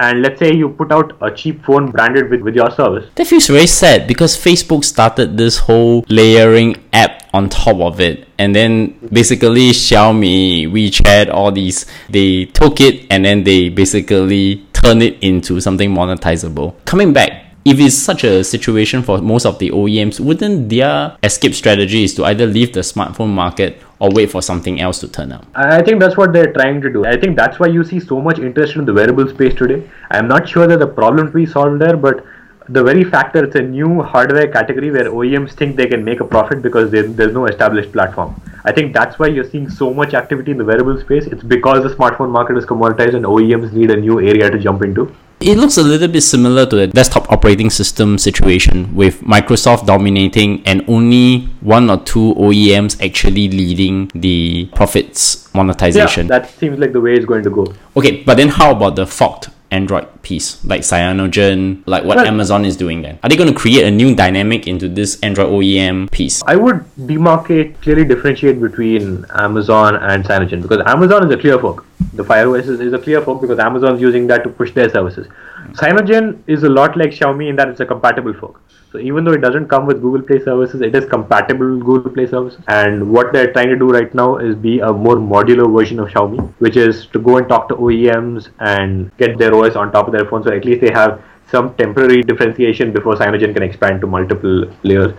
[0.00, 3.08] and let's say you put out a cheap phone branded with, with your service.
[3.14, 8.26] That feels very sad because Facebook started this whole layering app on top of it.
[8.38, 15.02] And then basically Xiaomi, WeChat, all these, they took it and then they basically turn
[15.02, 16.74] it into something monetizable.
[16.86, 21.54] Coming back, if it's such a situation for most of the OEMs, wouldn't their escape
[21.54, 25.30] strategy is to either leave the smartphone market or wait for something else to turn
[25.30, 25.46] up?
[25.54, 27.04] I think that's what they're trying to do.
[27.04, 29.88] I think that's why you see so much interest in the wearable space today.
[30.10, 32.24] I'm not sure that the problem be solved there, but
[32.68, 36.20] the very fact that it's a new hardware category where OEMs think they can make
[36.20, 38.40] a profit because there's no established platform.
[38.64, 41.26] I think that's why you're seeing so much activity in the wearable space.
[41.26, 44.82] It's because the smartphone market is commoditized and OEMs need a new area to jump
[44.82, 45.14] into.
[45.40, 50.62] It looks a little bit similar to the desktop operating system situation with Microsoft dominating
[50.66, 56.26] and only one or two OEMs actually leading the profits monetization.
[56.26, 57.72] Yeah, that seems like the way it's going to go.
[57.96, 62.76] Okay, but then how about the forked Android piece, like Cyanogen, like what Amazon is
[62.76, 63.18] doing then?
[63.22, 66.42] Are they going to create a new dynamic into this Android OEM piece?
[66.46, 71.84] I would demarcate, clearly differentiate between Amazon and Cyanogen because Amazon is a clear fork.
[72.14, 74.90] The Fire OS is, is a clear fork because Amazon's using that to push their
[74.90, 75.28] services.
[75.74, 78.60] Cyanogen is a lot like Xiaomi in that it's a compatible fork.
[78.90, 82.10] So even though it doesn't come with Google Play services, it is compatible with Google
[82.10, 82.60] Play services.
[82.66, 86.08] And what they're trying to do right now is be a more modular version of
[86.08, 90.08] Xiaomi, which is to go and talk to OEMs and get their OS on top
[90.08, 90.42] of their phone.
[90.42, 95.16] So at least they have some temporary differentiation before Cyanogen can expand to multiple layers.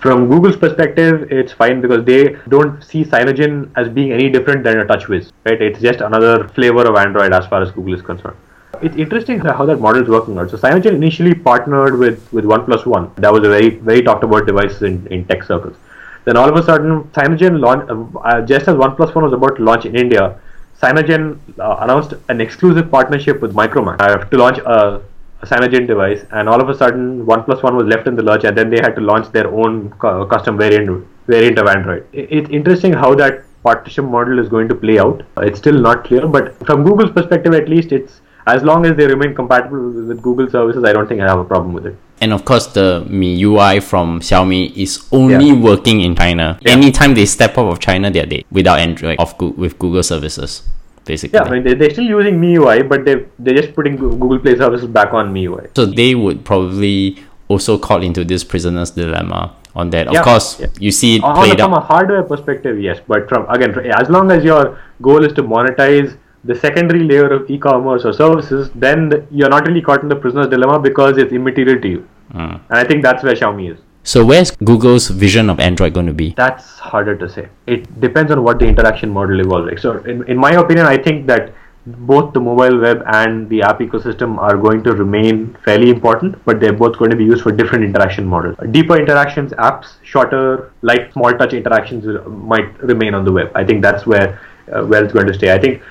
[0.00, 4.78] From Google's perspective, it's fine because they don't see Cyanogen as being any different than
[4.78, 5.60] a TouchWiz, right?
[5.60, 8.36] It's just another flavor of Android as far as Google is concerned.
[8.82, 10.50] It's interesting how that model is working out.
[10.50, 13.10] So Cyanogen initially partnered with, with OnePlus One.
[13.16, 15.76] That was a very, very talked about device in, in tech circles.
[16.24, 19.62] Then all of a sudden, Cyanogen launched, uh, just as OnePlus One was about to
[19.62, 20.38] launch in India,
[20.80, 25.00] Cyanogen uh, announced an exclusive partnership with Micromax uh, to launch a,
[25.40, 28.44] a Cyanogen device, and all of a sudden, OnePlus One was left in the lurch,
[28.44, 32.06] and then they had to launch their own cu- custom variant variant of Android.
[32.12, 35.22] It, it's interesting how that partnership model is going to play out.
[35.38, 39.06] It's still not clear, but from Google's perspective, at least, it's as long as they
[39.06, 41.96] remain compatible with Google services, I don't think I have a problem with it.
[42.20, 45.60] And of course, the MIUI from Xiaomi is only yeah.
[45.60, 46.58] working in China.
[46.62, 46.72] Yeah.
[46.72, 50.62] Anytime they step out of China, they're dead without Android of with Google services.
[51.04, 51.38] Basically.
[51.38, 54.56] Yeah, I mean they, they're still using MIUI, but they they're just putting Google Play
[54.56, 55.76] services back on MIUI.
[55.76, 60.08] So they would probably also caught into this prisoner's dilemma on that.
[60.08, 60.66] Of course, yeah.
[60.80, 64.08] you see it uh, played on, From a hardware perspective, yes, but from again, as
[64.08, 69.26] long as your goal is to monetize the secondary layer of e-commerce or services, then
[69.30, 72.08] you're not really caught in the prisoner's dilemma because it's immaterial to you.
[72.32, 72.60] Mm.
[72.70, 73.78] And I think that's where Xiaomi is.
[74.02, 76.32] So where's Google's vision of Android going to be?
[76.36, 77.48] That's harder to say.
[77.66, 79.68] It depends on what the interaction model evolves.
[79.68, 79.78] Like.
[79.80, 81.52] So in, in my opinion, I think that
[81.86, 86.60] both the mobile web and the app ecosystem are going to remain fairly important, but
[86.60, 88.56] they're both going to be used for different interaction models.
[88.70, 93.52] Deeper interactions, apps, shorter, light, small touch interactions might remain on the web.
[93.54, 94.40] I think that's where
[94.72, 95.52] uh, where it's going to stay.
[95.52, 95.82] I think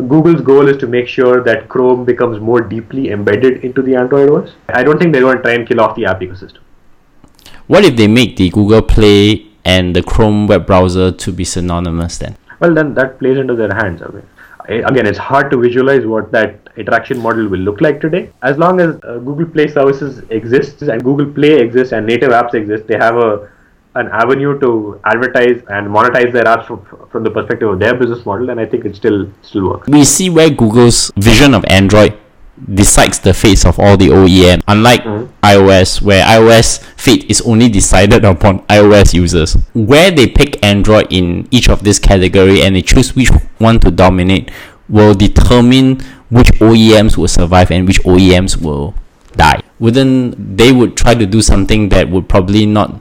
[0.00, 4.30] Google's goal is to make sure that Chrome becomes more deeply embedded into the Android
[4.30, 4.54] OS.
[4.68, 6.58] I don't think they're going to try and kill off the app ecosystem.
[7.66, 12.18] What if they make the Google Play and the Chrome web browser to be synonymous
[12.18, 12.36] then?
[12.58, 14.02] Well, then that plays into their hands.
[14.02, 18.32] I mean, again, it's hard to visualize what that interaction model will look like today.
[18.42, 22.54] As long as uh, Google Play services exists and Google Play exists and native apps
[22.54, 23.50] exist, they have a
[23.94, 28.24] an avenue to advertise and monetize their apps from, from the perspective of their business
[28.24, 29.88] model, and I think it still still works.
[29.88, 32.16] We see where Google's vision of Android
[32.74, 35.32] decides the fate of all the OEM, unlike mm-hmm.
[35.42, 39.54] iOS, where iOS fate is only decided upon iOS users.
[39.72, 43.90] Where they pick Android in each of this category and they choose which one to
[43.90, 44.50] dominate
[44.88, 46.00] will determine
[46.30, 48.94] which OEMs will survive and which OEMs will
[49.32, 49.62] die.
[49.78, 53.00] Wouldn't they would try to do something that would probably not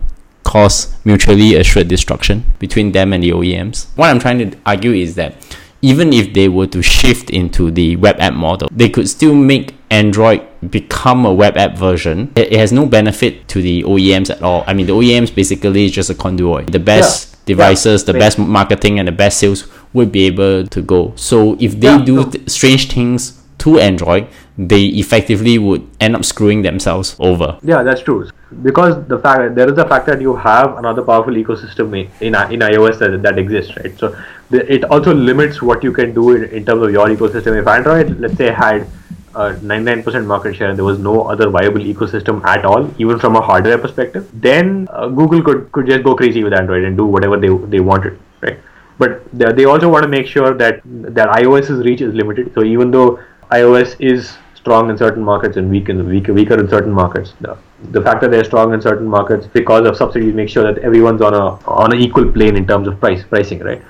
[0.49, 3.85] cause mutually assured destruction between them and the OEMs.
[3.95, 5.35] What I'm trying to argue is that
[5.83, 9.75] even if they were to shift into the web app model, they could still make
[9.91, 12.33] Android become a web app version.
[12.35, 14.63] It, has no benefit to the OEMs at all.
[14.65, 16.71] I mean, the OEMs basically is just a conduit.
[16.71, 17.37] The best yeah.
[17.45, 18.13] devices, yeah.
[18.13, 21.13] the best marketing, and the best sales would be able to go.
[21.15, 26.25] So if they yeah, do th- strange things to Android, they effectively would end up
[26.25, 27.59] screwing themselves over.
[27.61, 28.29] Yeah, that's true.
[28.63, 32.59] Because the fact there is the fact that you have another powerful ecosystem in in
[32.59, 33.97] iOS that, that exists, right?
[33.97, 34.15] So
[34.49, 37.59] the, it also limits what you can do in, in terms of your ecosystem.
[37.61, 38.87] If Android, let's say, had
[39.35, 43.35] a 99% market share and there was no other viable ecosystem at all, even from
[43.35, 47.05] a hardware perspective, then uh, Google could, could just go crazy with Android and do
[47.05, 48.57] whatever they, they wanted, right?
[48.97, 52.53] But they, they also want to make sure that that iOS's reach is limited.
[52.55, 53.19] So even though
[53.51, 54.37] iOS is
[54.69, 57.33] strong in certain markets and weak in weaker weaker in certain markets.
[57.41, 57.57] The,
[57.97, 61.23] the fact that they're strong in certain markets because of subsidies makes sure that everyone's
[61.29, 61.45] on a
[61.83, 63.81] on an equal plane in terms of price pricing, right?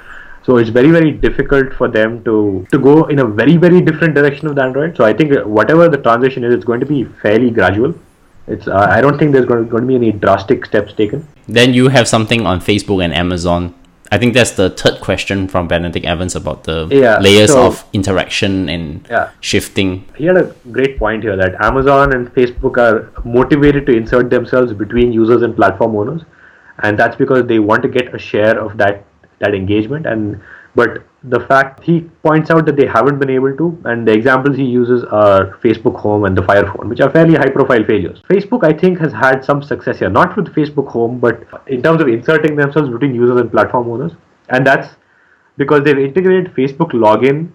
[0.45, 2.35] So it's very very difficult for them to
[2.71, 4.95] to go in a very very different direction of the Android.
[4.95, 7.93] So I think whatever the transition is, it's going to be fairly gradual.
[8.47, 11.27] It's uh, I don't think there's going to, going to be any drastic steps taken.
[11.59, 13.73] Then you have something on Facebook and Amazon
[14.11, 17.85] I think that's the third question from Benedict Evans about the yeah, layers so, of
[17.93, 19.31] interaction and yeah.
[19.39, 20.05] shifting.
[20.15, 24.73] He had a great point here that Amazon and Facebook are motivated to insert themselves
[24.73, 26.23] between users and platform owners,
[26.81, 29.05] and that's because they want to get a share of that
[29.39, 30.07] that engagement.
[30.07, 30.41] And
[30.75, 34.55] but the fact he points out that they haven't been able to, and the examples
[34.55, 38.21] he uses are Facebook Home and the Fire Phone, which are fairly high profile failures.
[38.29, 42.01] Facebook, I think, has had some success here, not with Facebook Home, but in terms
[42.01, 44.13] of inserting themselves between users and platform owners.
[44.49, 44.95] And that's
[45.57, 47.51] because they've integrated Facebook login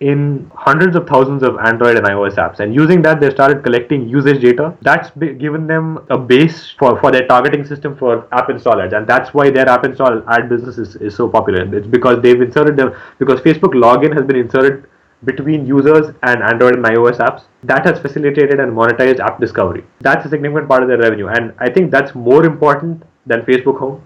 [0.00, 2.60] in hundreds of thousands of Android and iOS apps.
[2.60, 4.76] And using that, they started collecting usage data.
[4.80, 8.96] That's given them a base for, for their targeting system for app installers.
[8.96, 11.62] And that's why their app install ad business is, is so popular.
[11.76, 14.86] It's because they've inserted them, because Facebook login has been inserted
[15.24, 17.42] between users and Android and iOS apps.
[17.64, 19.84] That has facilitated and monetized app discovery.
[20.00, 21.26] That's a significant part of their revenue.
[21.26, 24.00] And I think that's more important than Facebook Home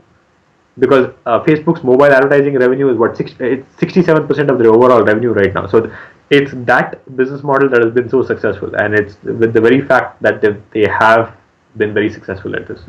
[0.79, 5.33] because uh, Facebook's mobile advertising revenue is what 60, it's 67% of their overall revenue
[5.33, 5.67] right now.
[5.67, 5.91] So
[6.31, 10.23] it's that business model that has been so successful, and it's with the very fact
[10.23, 11.37] that they, they have
[11.77, 12.81] been very successful at this.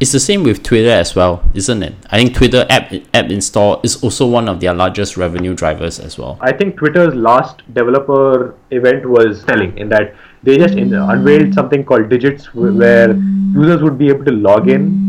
[0.00, 1.94] It's the same with Twitter as well, isn't it?
[2.10, 6.18] I think Twitter app app install is also one of their largest revenue drivers as
[6.18, 6.38] well.
[6.40, 11.84] I think Twitter's last developer event was telling in that they just in, unveiled something
[11.84, 15.03] called Digits, where users would be able to log in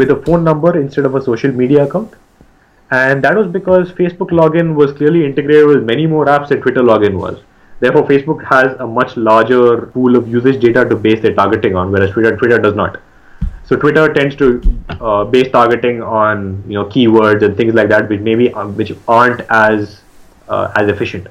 [0.00, 2.14] with a phone number instead of a social media account.
[2.90, 6.82] And that was because Facebook login was clearly integrated with many more apps than Twitter
[6.90, 7.38] login was.
[7.80, 11.92] Therefore, Facebook has a much larger pool of usage data to base their targeting on,
[11.92, 13.00] whereas Twitter Twitter does not.
[13.70, 14.46] So Twitter tends to
[15.00, 18.92] uh, base targeting on you know keywords and things like that, which maybe um, which
[19.06, 20.00] aren't as
[20.48, 21.28] uh, as efficient.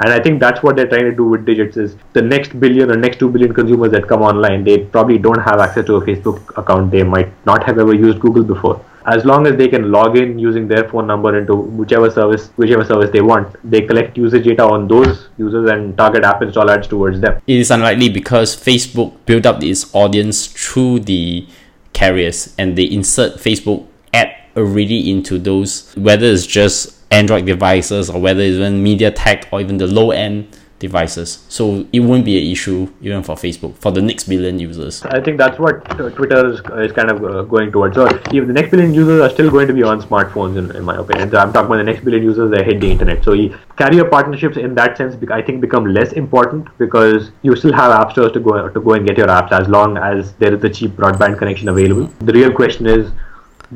[0.00, 2.90] And I think that's what they're trying to do with digits is the next billion
[2.90, 6.00] or next two billion consumers that come online, they probably don't have access to a
[6.00, 6.92] Facebook account.
[6.92, 8.84] They might not have ever used Google before.
[9.06, 12.84] As long as they can log in using their phone number into whichever service, whichever
[12.84, 16.86] service they want, they collect usage data on those users and target app install ads
[16.86, 17.40] towards them.
[17.46, 21.48] It is unlikely because Facebook built up its audience through the
[21.92, 28.20] carriers and they insert Facebook ad already into those, whether it's just Android devices or
[28.20, 30.48] whether it's even MediaTek or even the low end
[30.78, 31.44] devices.
[31.48, 35.02] So it won't be an issue even for Facebook for the next billion users.
[35.02, 35.84] I think that's what
[36.14, 37.96] Twitter is, is kind of uh, going towards.
[37.96, 40.84] So if the next billion users are still going to be on smartphones, in, in
[40.84, 41.34] my opinion.
[41.34, 43.24] I'm talking about the next billion users that hit the internet.
[43.24, 43.34] So
[43.76, 48.12] carrier partnerships in that sense, I think, become less important because you still have app
[48.12, 50.70] stores to go to go and get your apps as long as there is a
[50.70, 52.06] cheap broadband connection available.
[52.20, 53.10] The real question is,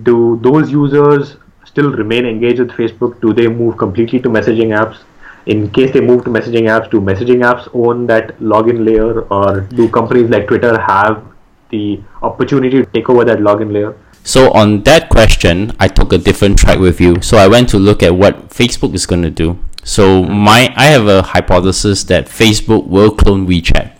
[0.03, 1.37] do those users
[1.73, 3.19] still remain engaged with Facebook?
[3.23, 4.99] Do they move completely to messaging apps?
[5.47, 9.63] In case they move to messaging apps, do messaging apps own that login layer, or
[9.79, 11.25] do companies like Twitter have
[11.71, 13.97] the opportunity to take over that login layer?
[14.23, 17.21] So on that question, I took a different track with you.
[17.23, 19.59] So I went to look at what Facebook is going to do.
[19.83, 23.97] So my I have a hypothesis that Facebook will clone WeChat,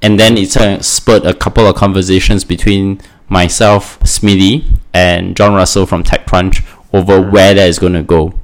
[0.00, 0.50] and then it
[0.82, 7.54] spurred a couple of conversations between myself, Smitty, and Jon Russell from TechCrunch over where
[7.54, 8.34] that is going to go.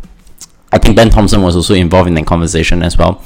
[0.72, 3.22] I think Ben Thompson was also involved in that conversation as well.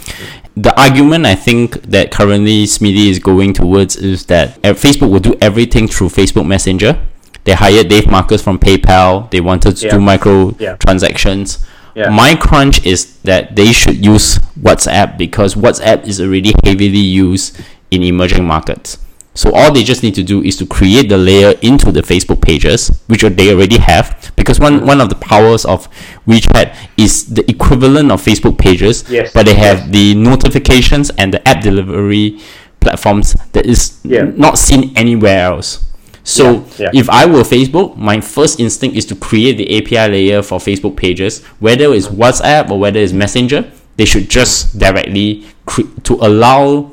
[0.56, 5.20] The argument I think that currently Smitty is going towards is that uh, Facebook will
[5.20, 7.00] do everything through Facebook Messenger.
[7.44, 9.30] They hired Dave Marcus from PayPal.
[9.30, 9.92] They wanted to yeah.
[9.92, 10.76] do micro yeah.
[10.76, 11.64] transactions.
[11.94, 12.10] Yeah.
[12.10, 17.60] My crunch is that they should use WhatsApp because WhatsApp is already heavily used
[17.90, 18.98] in emerging markets.
[19.34, 22.42] So all they just need to do is to create the layer into the Facebook
[22.42, 24.32] pages, which they already have.
[24.36, 25.88] Because one, one of the powers of
[26.26, 29.32] WeChat is the equivalent of Facebook pages, yes.
[29.32, 32.40] but they have the notifications and the app delivery
[32.80, 34.24] platforms that is yeah.
[34.36, 35.86] not seen anywhere else.
[36.24, 36.90] So yeah, yeah.
[36.94, 40.96] if I were Facebook, my first instinct is to create the API layer for Facebook
[40.96, 43.70] pages, whether it's WhatsApp or whether it's Messenger.
[43.96, 46.92] They should just directly cre- to allow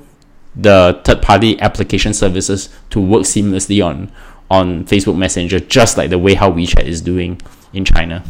[0.59, 4.11] the third party application services to work seamlessly on
[4.49, 7.41] on Facebook Messenger, just like the way how WeChat is doing
[7.73, 8.23] in China.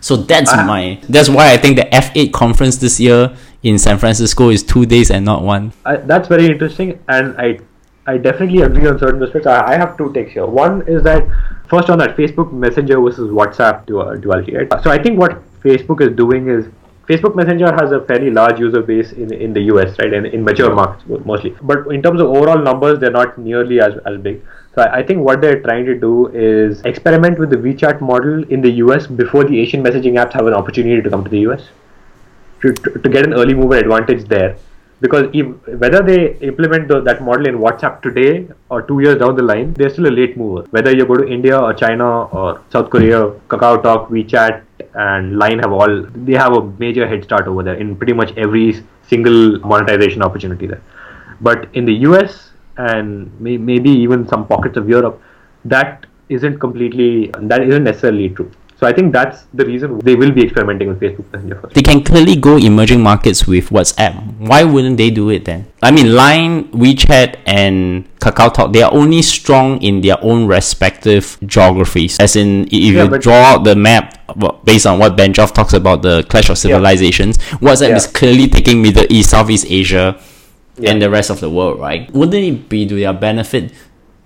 [0.00, 0.64] So that's ah.
[0.66, 4.86] my that's why I think the F8 conference this year in San Francisco is two
[4.86, 5.72] days and not one.
[5.84, 7.60] I, that's very interesting, and I
[8.06, 9.46] I definitely agree on certain aspects.
[9.46, 10.46] I, I have two takes here.
[10.46, 11.26] One is that
[11.68, 14.56] first on that Facebook Messenger versus WhatsApp duality.
[14.56, 14.72] Right?
[14.82, 16.66] So I think what Facebook is doing is
[17.10, 20.44] Facebook Messenger has a fairly large user base in, in the US, right, and in
[20.44, 21.56] mature markets mostly.
[21.60, 24.44] But in terms of overall numbers, they're not nearly as, as big.
[24.76, 28.44] So I, I think what they're trying to do is experiment with the WeChat model
[28.44, 31.40] in the US before the Asian messaging apps have an opportunity to come to the
[31.48, 31.68] US
[32.62, 34.56] to, to, to get an early mover advantage there
[35.00, 35.46] because if,
[35.78, 39.72] whether they implement the, that model in WhatsApp today or two years down the line,
[39.74, 40.66] they're still a late mover.
[40.70, 44.62] Whether you go to India or China or South Korea, Kakao Talk, WeChat,
[44.94, 48.36] and Line have all they have a major head start over there in pretty much
[48.36, 50.82] every single monetization opportunity there.
[51.40, 55.20] But in the US and may, maybe even some pockets of Europe,
[55.64, 58.50] that isn't completely that isn't necessarily true.
[58.80, 61.74] So I think that's the reason they will be experimenting with Facebook Messenger first.
[61.74, 64.14] They can clearly go emerging markets with WhatsApp.
[64.38, 65.66] Why wouldn't they do it then?
[65.82, 71.36] I mean, Line, WeChat, and Kakao Talk, they are only strong in their own respective
[71.44, 72.18] geographies.
[72.18, 74.16] As in, if Yeah, you draw out the map
[74.64, 77.96] based on what Benjoff talks about the clash of civilizations, WhatsApp Yeah.
[77.96, 80.16] is clearly taking Middle East, Southeast Asia,
[80.78, 80.92] Yeah.
[80.92, 82.10] and the rest of the world, right?
[82.14, 83.72] Wouldn't it be to their benefit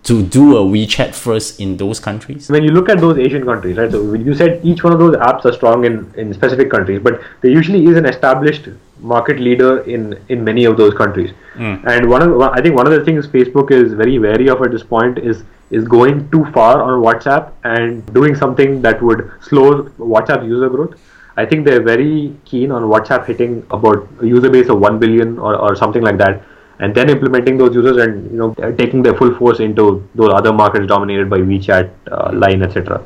[0.05, 2.51] to do a WeChat first in those countries?
[2.51, 3.91] when you look at those Asian countries, right?
[3.91, 7.23] So you said each one of those apps are strong in, in specific countries, but
[7.41, 8.69] there usually is an established
[9.01, 11.33] market leader in in many of those countries.
[11.55, 11.75] Hmm.
[11.87, 14.71] And one of I think one of the things Facebook is very wary of at
[14.71, 19.85] this point is is going too far on WhatsApp and doing something that would slow
[20.15, 20.95] WhatsApp user growth.
[21.37, 25.39] I think they're very keen on WhatsApp hitting about a user base of 1 billion
[25.39, 26.43] or, or something like that
[26.79, 30.53] and then implementing those users and you know taking their full force into those other
[30.53, 33.03] markets dominated by WeChat, uh, Line, etc.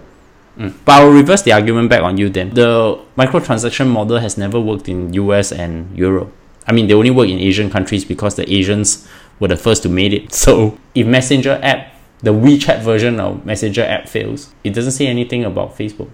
[0.58, 2.50] But I'll reverse the argument back on you then.
[2.50, 6.32] The microtransaction model has never worked in US and Europe.
[6.66, 9.06] I mean, they only work in Asian countries because the Asians
[9.38, 10.34] were the first to made it.
[10.44, 15.44] So if Messenger app, the WeChat version of Messenger app fails, it doesn't say anything
[15.44, 16.10] about Facebook.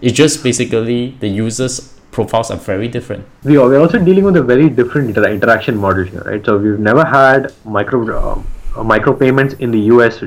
[0.00, 3.24] It's just basically the users' profiles are very different.
[3.44, 6.44] We are, also dealing with a very different inter- interaction model here, right?
[6.44, 10.22] So we've never had micro uh, micro payments in the US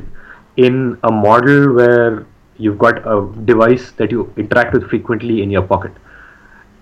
[0.58, 2.28] in a model where
[2.58, 5.92] you've got a device that you interact with frequently in your pocket.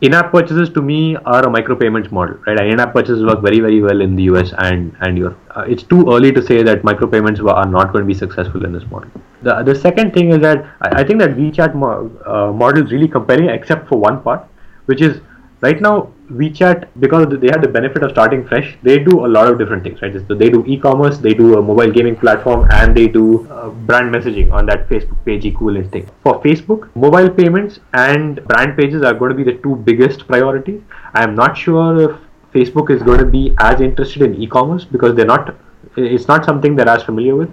[0.01, 0.99] In-app purchases to me
[1.36, 2.60] are a micropayments model, right?
[2.74, 5.55] In-app purchases work very, very well in the US and and Europe.
[5.55, 8.78] Uh, it's too early to say that micropayments are not going to be successful in
[8.80, 9.24] this model.
[9.47, 12.95] The the second thing is that I, I think that WeChat mo- uh, model is
[12.97, 14.45] really compelling, except for one part,
[14.88, 15.22] which is
[15.62, 18.78] right now WeChat because they had the benefit of starting fresh.
[18.84, 20.14] They do a lot of different things, right?
[20.28, 24.14] So they do e-commerce, they do a mobile gaming platform, and they do uh, brand
[24.14, 26.10] messaging on that Facebook page equivalent thing.
[26.24, 30.82] For Facebook, mobile payments and brand pages are going to be the two biggest priorities.
[31.14, 32.18] I am not sure if
[32.54, 35.56] Facebook is going to be as interested in e-commerce because they're not.
[35.96, 37.50] It's not something they're as familiar with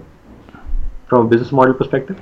[1.09, 2.21] from a business model perspective.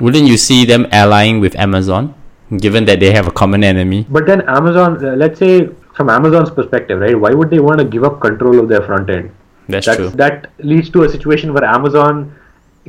[0.00, 2.14] Wouldn't you see them allying with Amazon,
[2.58, 4.06] given that they have a common enemy?
[4.08, 7.18] But then Amazon, uh, let's say from Amazon's perspective, right?
[7.18, 9.30] Why would they want to give up control of their front end?
[9.68, 10.10] That's That's, true.
[10.10, 12.34] That leads to a situation where Amazon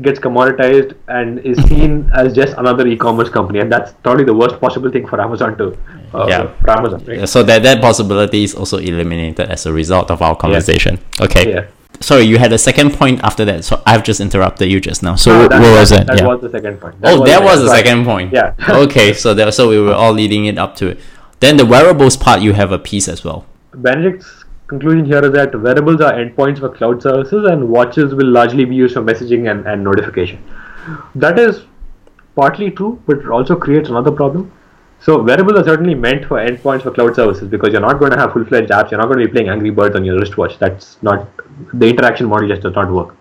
[0.02, 4.60] gets commoditized and is seen as just another e-commerce company, and that's probably the worst
[4.60, 5.78] possible thing for Amazon to.
[6.14, 6.48] Uh, Yeah.
[6.62, 7.28] For Amazon, right?
[7.28, 11.00] So that that possibility is also eliminated as a result of our conversation.
[11.20, 11.52] Okay.
[11.54, 11.66] Yeah.
[12.00, 15.16] Sorry, you had a second point after that, so I've just interrupted you just now.
[15.16, 16.08] So No, what was that, it?
[16.08, 16.28] That yeah.
[16.28, 16.96] was the second point.
[17.04, 18.34] oh, that was the second point.
[18.34, 18.54] Yeah.
[18.70, 21.00] okay, so that, so we were all leading it up to it.
[21.40, 23.46] Then the wearables part, you have a piece as well.
[23.74, 28.66] Benedict's conclusion here is that wearables are endpoints for cloud services and watches will largely
[28.66, 30.44] be used for messaging and, and notification.
[31.16, 31.64] That is
[32.36, 34.52] partly true, but it also creates another problem.
[35.00, 38.18] So wearables are certainly meant for endpoints for cloud services because you're not going to
[38.18, 38.92] have full-fledged apps.
[38.92, 40.58] You're not going to be playing Angry Birds on your wristwatch.
[40.60, 41.30] That's not
[41.74, 43.16] the interaction model just does not work.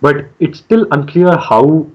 [0.00, 1.86] But it's still unclear how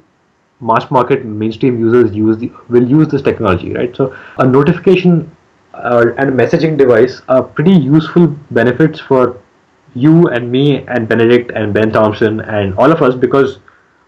[0.62, 3.96] mass market mainstream users use the will use this technology, right?
[3.96, 5.36] So a notification
[5.74, 9.42] uh, and messaging device are pretty useful benefits for
[9.96, 13.60] you and me and Benedict and Ben Thompson and all of us because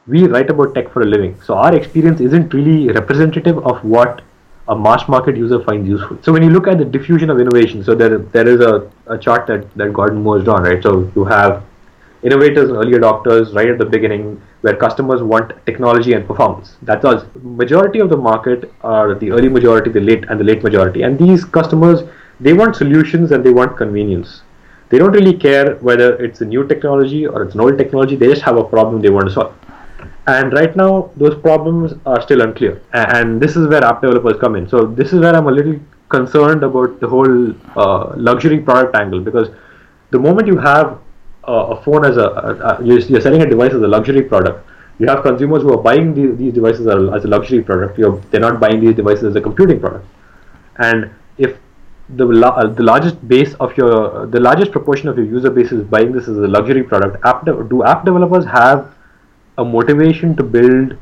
[0.07, 1.39] we write about tech for a living.
[1.41, 4.21] So our experience isn't really representative of what
[4.67, 6.17] a mass market user finds useful.
[6.21, 9.17] So when you look at the diffusion of innovation, so there there is a, a
[9.17, 10.81] chart that, that Gordon Moore's drawn, right?
[10.81, 11.63] So you have
[12.23, 16.75] innovators and early adopters right at the beginning where customers want technology and performance.
[16.83, 17.25] That's us.
[17.41, 21.01] Majority of the market are the early majority, the late and the late majority.
[21.01, 22.03] And these customers,
[22.39, 24.43] they want solutions and they want convenience.
[24.89, 28.15] They don't really care whether it's a new technology or it's an old technology.
[28.15, 29.55] They just have a problem they want to solve.
[30.27, 32.81] And right now, those problems are still unclear.
[32.93, 34.67] And this is where app developers come in.
[34.69, 39.21] So this is where I'm a little concerned about the whole uh, luxury product angle
[39.21, 39.49] because
[40.11, 40.99] the moment you have
[41.47, 44.67] uh, a phone as a, a, a you're, selling a device as a luxury product,
[44.99, 47.97] you have consumers who are buying the, these devices as a, luxury product.
[47.97, 50.05] You're, they're not buying these devices as a computing product.
[50.77, 51.57] And if
[52.09, 55.83] the uh, the largest base of your the largest proportion of your user base is
[55.85, 57.23] buying this as a luxury product.
[57.25, 58.93] App de- do app developers have
[59.57, 60.97] a motivation to build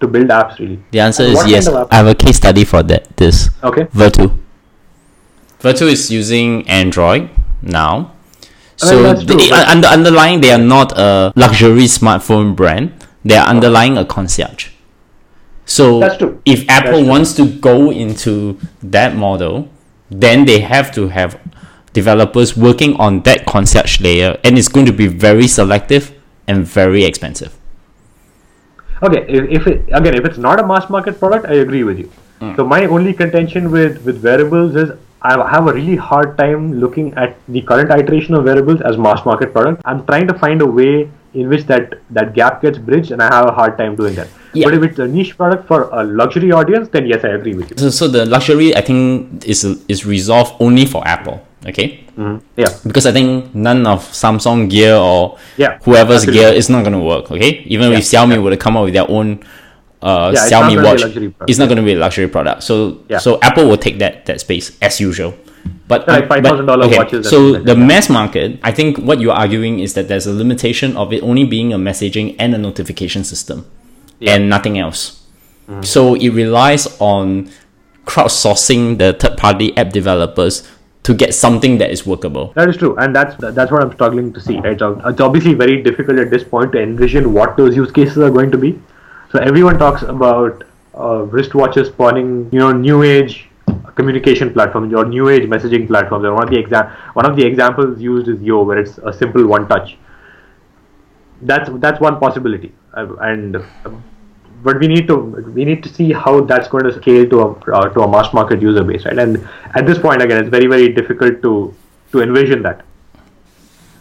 [0.00, 0.78] to build apps really?
[0.90, 1.68] The answer And is what kind yes.
[1.68, 3.16] of I have a case study for that.
[3.16, 3.84] This Okay.
[3.94, 4.38] Vertu.
[5.60, 7.30] Vertu is using Android
[7.62, 7.94] now.
[7.96, 8.12] I mean,
[8.76, 12.92] So that's true, they, but- uh, under, underlying, they are not a luxury smartphone brand.
[13.24, 14.68] They are underlying a concierge.
[15.64, 16.40] So That's true.
[16.44, 17.08] if Apple That's true.
[17.08, 19.68] wants to go into that model,
[20.10, 21.40] then they have to have
[21.94, 26.12] developers working on that concierge layer, and it's going to be very selective
[26.46, 27.56] and very expensive.
[29.02, 31.98] Okay, if, if it again if it's not a mass market product, I agree with
[31.98, 32.10] you.
[32.40, 32.56] Mm.
[32.56, 34.90] So my only contention with with wearables is
[35.22, 39.24] I have a really hard time looking at the current iteration of wearables as mass
[39.24, 39.82] market product.
[39.84, 43.32] I'm trying to find a way in which that that gap gets bridged, and I
[43.34, 44.28] have a hard time doing that.
[44.54, 44.66] Yeah.
[44.66, 47.70] But if it's a niche product for a luxury audience, then yes, I agree with
[47.70, 47.76] you.
[47.76, 51.45] So, so the luxury, I think, is is resolved only for Apple.
[51.66, 52.04] Okay,
[52.56, 56.40] Yeah, because I think none of Samsung gear or Yeah, whoever's absolutely.
[56.40, 57.30] gear is not going to work.
[57.32, 59.40] Okay, even Yeah, if Xiaomi were to come up with their own
[60.02, 62.62] uh, Yeah, Xiaomi gonna be a watch, it's not going to be a luxury product.
[62.62, 63.18] So Yeah.
[63.18, 65.34] so Apple will take that that space as usual.
[65.88, 67.86] But Like but- $5,000 okay, watches So the yeah.
[67.90, 71.44] mass market, I think what you're arguing is that there's a limitation of it only
[71.44, 73.66] being a messaging and a notification system,
[74.22, 75.22] and nothing else.
[75.68, 75.82] Mm-hmm.
[75.82, 77.50] So it relies on
[78.06, 80.62] crowdsourcing the third-party app developers
[81.06, 82.52] to get something that is workable.
[82.54, 84.58] That is true, and that's that's what I'm struggling to see.
[84.58, 84.80] Right,
[85.10, 88.50] it's obviously very difficult at this point to envision what those use cases are going
[88.50, 88.70] to be.
[89.30, 93.48] So everyone talks about uh, wristwatches spawning, you know, new age
[93.94, 96.24] communication platforms or new age messaging platforms.
[96.24, 99.12] And one of the exam one of the examples used is Yo, where it's a
[99.12, 99.96] simple one touch.
[101.40, 103.64] That's that's one possibility, and.
[104.66, 105.16] But we need to
[105.56, 107.48] we need to see how that's going to scale to a
[107.78, 109.18] uh, to a mass market user base, right?
[109.24, 111.52] And at this point, again, it's very very difficult to
[112.12, 112.84] to envision that.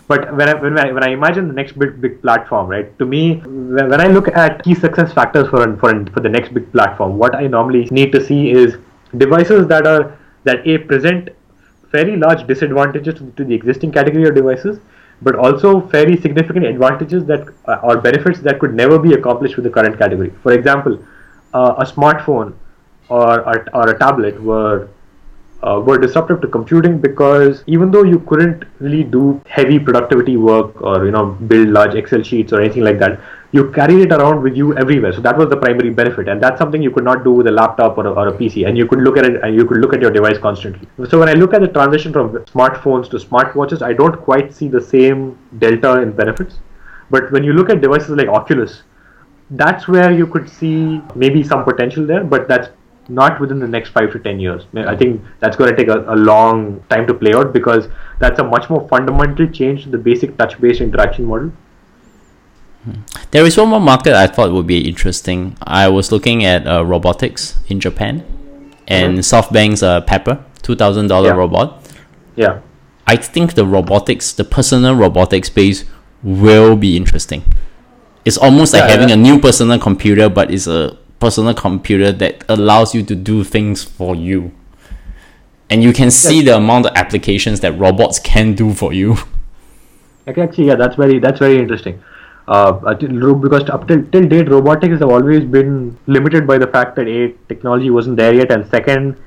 [0.08, 2.98] But when I, when I when I imagine the next big big platform, right?
[3.00, 6.54] To me, when, when I look at key success factors for for for the next
[6.58, 8.78] big platform, what I normally need to see is
[9.26, 11.30] devices that are that a present
[11.92, 14.80] very large disadvantages to, to the existing category of devices,
[15.22, 19.66] but also very significant advantages that uh, or benefits that could never be accomplished with
[19.66, 20.32] the current category.
[20.44, 21.00] For example,
[21.54, 22.54] uh, a smartphone
[23.10, 24.90] or, or or a tablet were
[25.66, 30.82] uh, were disruptive to computing because even though you couldn't really do heavy productivity work
[30.82, 33.20] or you know build large excel sheets or anything like that
[33.56, 35.14] you carried it around with you everywhere.
[35.14, 36.28] So that was the primary benefit.
[36.28, 38.68] And that's something you could not do with a laptop or a, or a pc
[38.68, 40.88] and you could look at it and you could look at your device constantly.
[41.10, 44.68] So when i look at the transition from smartphones to smartwatches i don't quite see
[44.68, 46.60] the same delta in benefits.
[47.10, 48.84] But when you look at devices like oculus
[49.50, 52.70] that's where you could see maybe some potential there, but that's
[53.08, 54.66] not within the next five to ten years.
[54.76, 57.88] I think that's going to take a, a long time to play out because
[58.20, 61.52] that's a much more fundamental change to the basic touch-based interaction model.
[63.32, 65.58] There is one more market I thought would be interesting.
[65.64, 68.24] I was looking at uh, robotics in Japan,
[68.88, 71.36] and SoftBank's uh, Pepper, two thousand dollar Yeah.
[71.36, 71.82] robot.
[72.36, 72.60] Yeah,
[73.08, 75.86] I think the robotics, the personal robotics space,
[76.22, 77.44] will be interesting.
[78.24, 79.16] It's almost like having yeah.
[79.16, 83.84] a new personal computer, but it's a personal computer that allows you to do things
[83.84, 84.52] for you.
[85.70, 89.18] And you can see the amount of applications that robots can do for you.
[90.28, 92.02] Actually, yeah, that's very that's very interesting.
[92.48, 96.58] Uh, I think ro- because up till till date, robotics have always been limited by
[96.58, 99.18] the fact that a technology wasn't there yet, and second,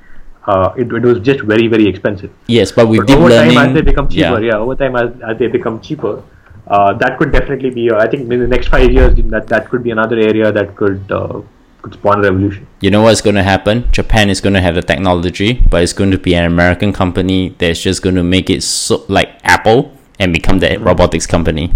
[0.47, 2.31] uh, it, it was just very very expensive.
[2.47, 4.51] Yes, but with But deep over learning, time, as they become cheaper, yeah.
[4.51, 6.23] yeah, over time as, as they become cheaper,
[6.67, 7.89] uh, that could definitely be.
[7.91, 10.75] Uh, I think in the next five years, that that could be another area that
[10.75, 11.41] could uh,
[11.81, 12.67] could spawn a revolution.
[12.81, 13.89] You know what's going to happen?
[13.91, 17.55] Japan is going to have the technology, but it's going to be an American company
[17.57, 21.71] that's just going to make it so like Apple and become the robotics company.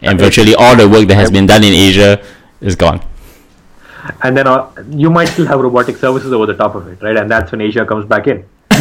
[0.00, 0.24] And Okay.
[0.24, 2.22] virtually all the work that has been done in Asia
[2.60, 3.00] is gone.
[4.22, 7.16] And then uh, you might still have robotic services over the top of it, right?
[7.16, 8.44] And that's when Asia comes back in.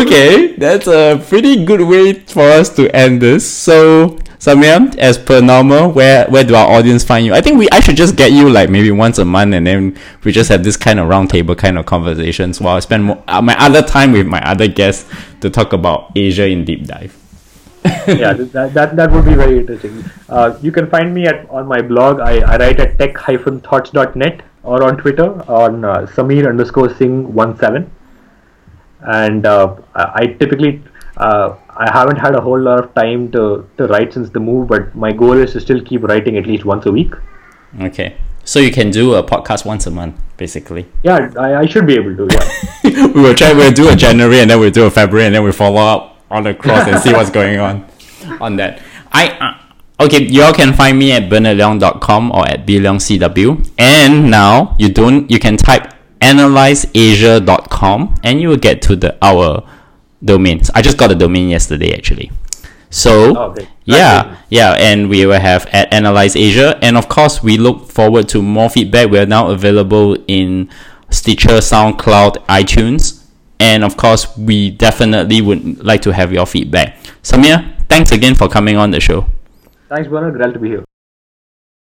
[0.00, 3.48] okay, that's a pretty good way for us to end this.
[3.48, 7.34] So, Sameer, as per normal, where where do our audience find you?
[7.34, 9.98] I think we I should just get you like maybe once a month, and then
[10.24, 13.42] we just have this kind of roundtable kind of conversations while I spend more, uh,
[13.42, 15.04] my other time with my other guests
[15.42, 17.14] to talk about Asia in deep dive.
[17.84, 20.04] yeah, that, that that would be very interesting.
[20.30, 22.20] Uh, you can find me at on my blog.
[22.20, 27.90] I, I write at tech-thoughts.net or on Twitter on uh, Sameer underscore Singh one seven.
[29.00, 30.82] And uh, I, I typically
[31.18, 34.68] uh, I haven't had a whole lot of time to, to write since the move,
[34.68, 37.14] but my goal is to still keep writing at least once a week.
[37.80, 38.18] Okay.
[38.44, 40.86] So you can do a podcast once a month, basically.
[41.02, 42.28] Yeah, I, I should be able to.
[42.84, 43.06] Yeah.
[43.14, 43.54] we will try.
[43.54, 46.22] We'll do a January and then we'll do a February and then we'll follow up
[46.30, 47.86] on the cross and see what's going on
[48.40, 48.82] on that.
[49.12, 50.24] I uh, okay.
[50.24, 53.70] You all can find me at bernardleong.com or at bleongcw.
[53.78, 55.30] And now you don't.
[55.30, 59.66] You can type analyzeasia.com and you will get to the our
[60.24, 60.70] domains.
[60.74, 62.30] I just got the domain yesterday actually.
[62.90, 63.68] So Oh, okay.
[63.84, 68.28] yeah, yeah, and we will have at Analyze Asia, and of course we look forward
[68.30, 69.10] to more feedback.
[69.10, 70.68] We are now available in
[71.08, 73.24] Stitcher, SoundCloud, iTunes,
[73.60, 76.96] and of course we definitely would like to have your feedback.
[77.22, 79.26] Sameer, thanks again for coming on the show.
[79.88, 80.34] Thanks, Bernard.
[80.36, 80.84] Glad to be here.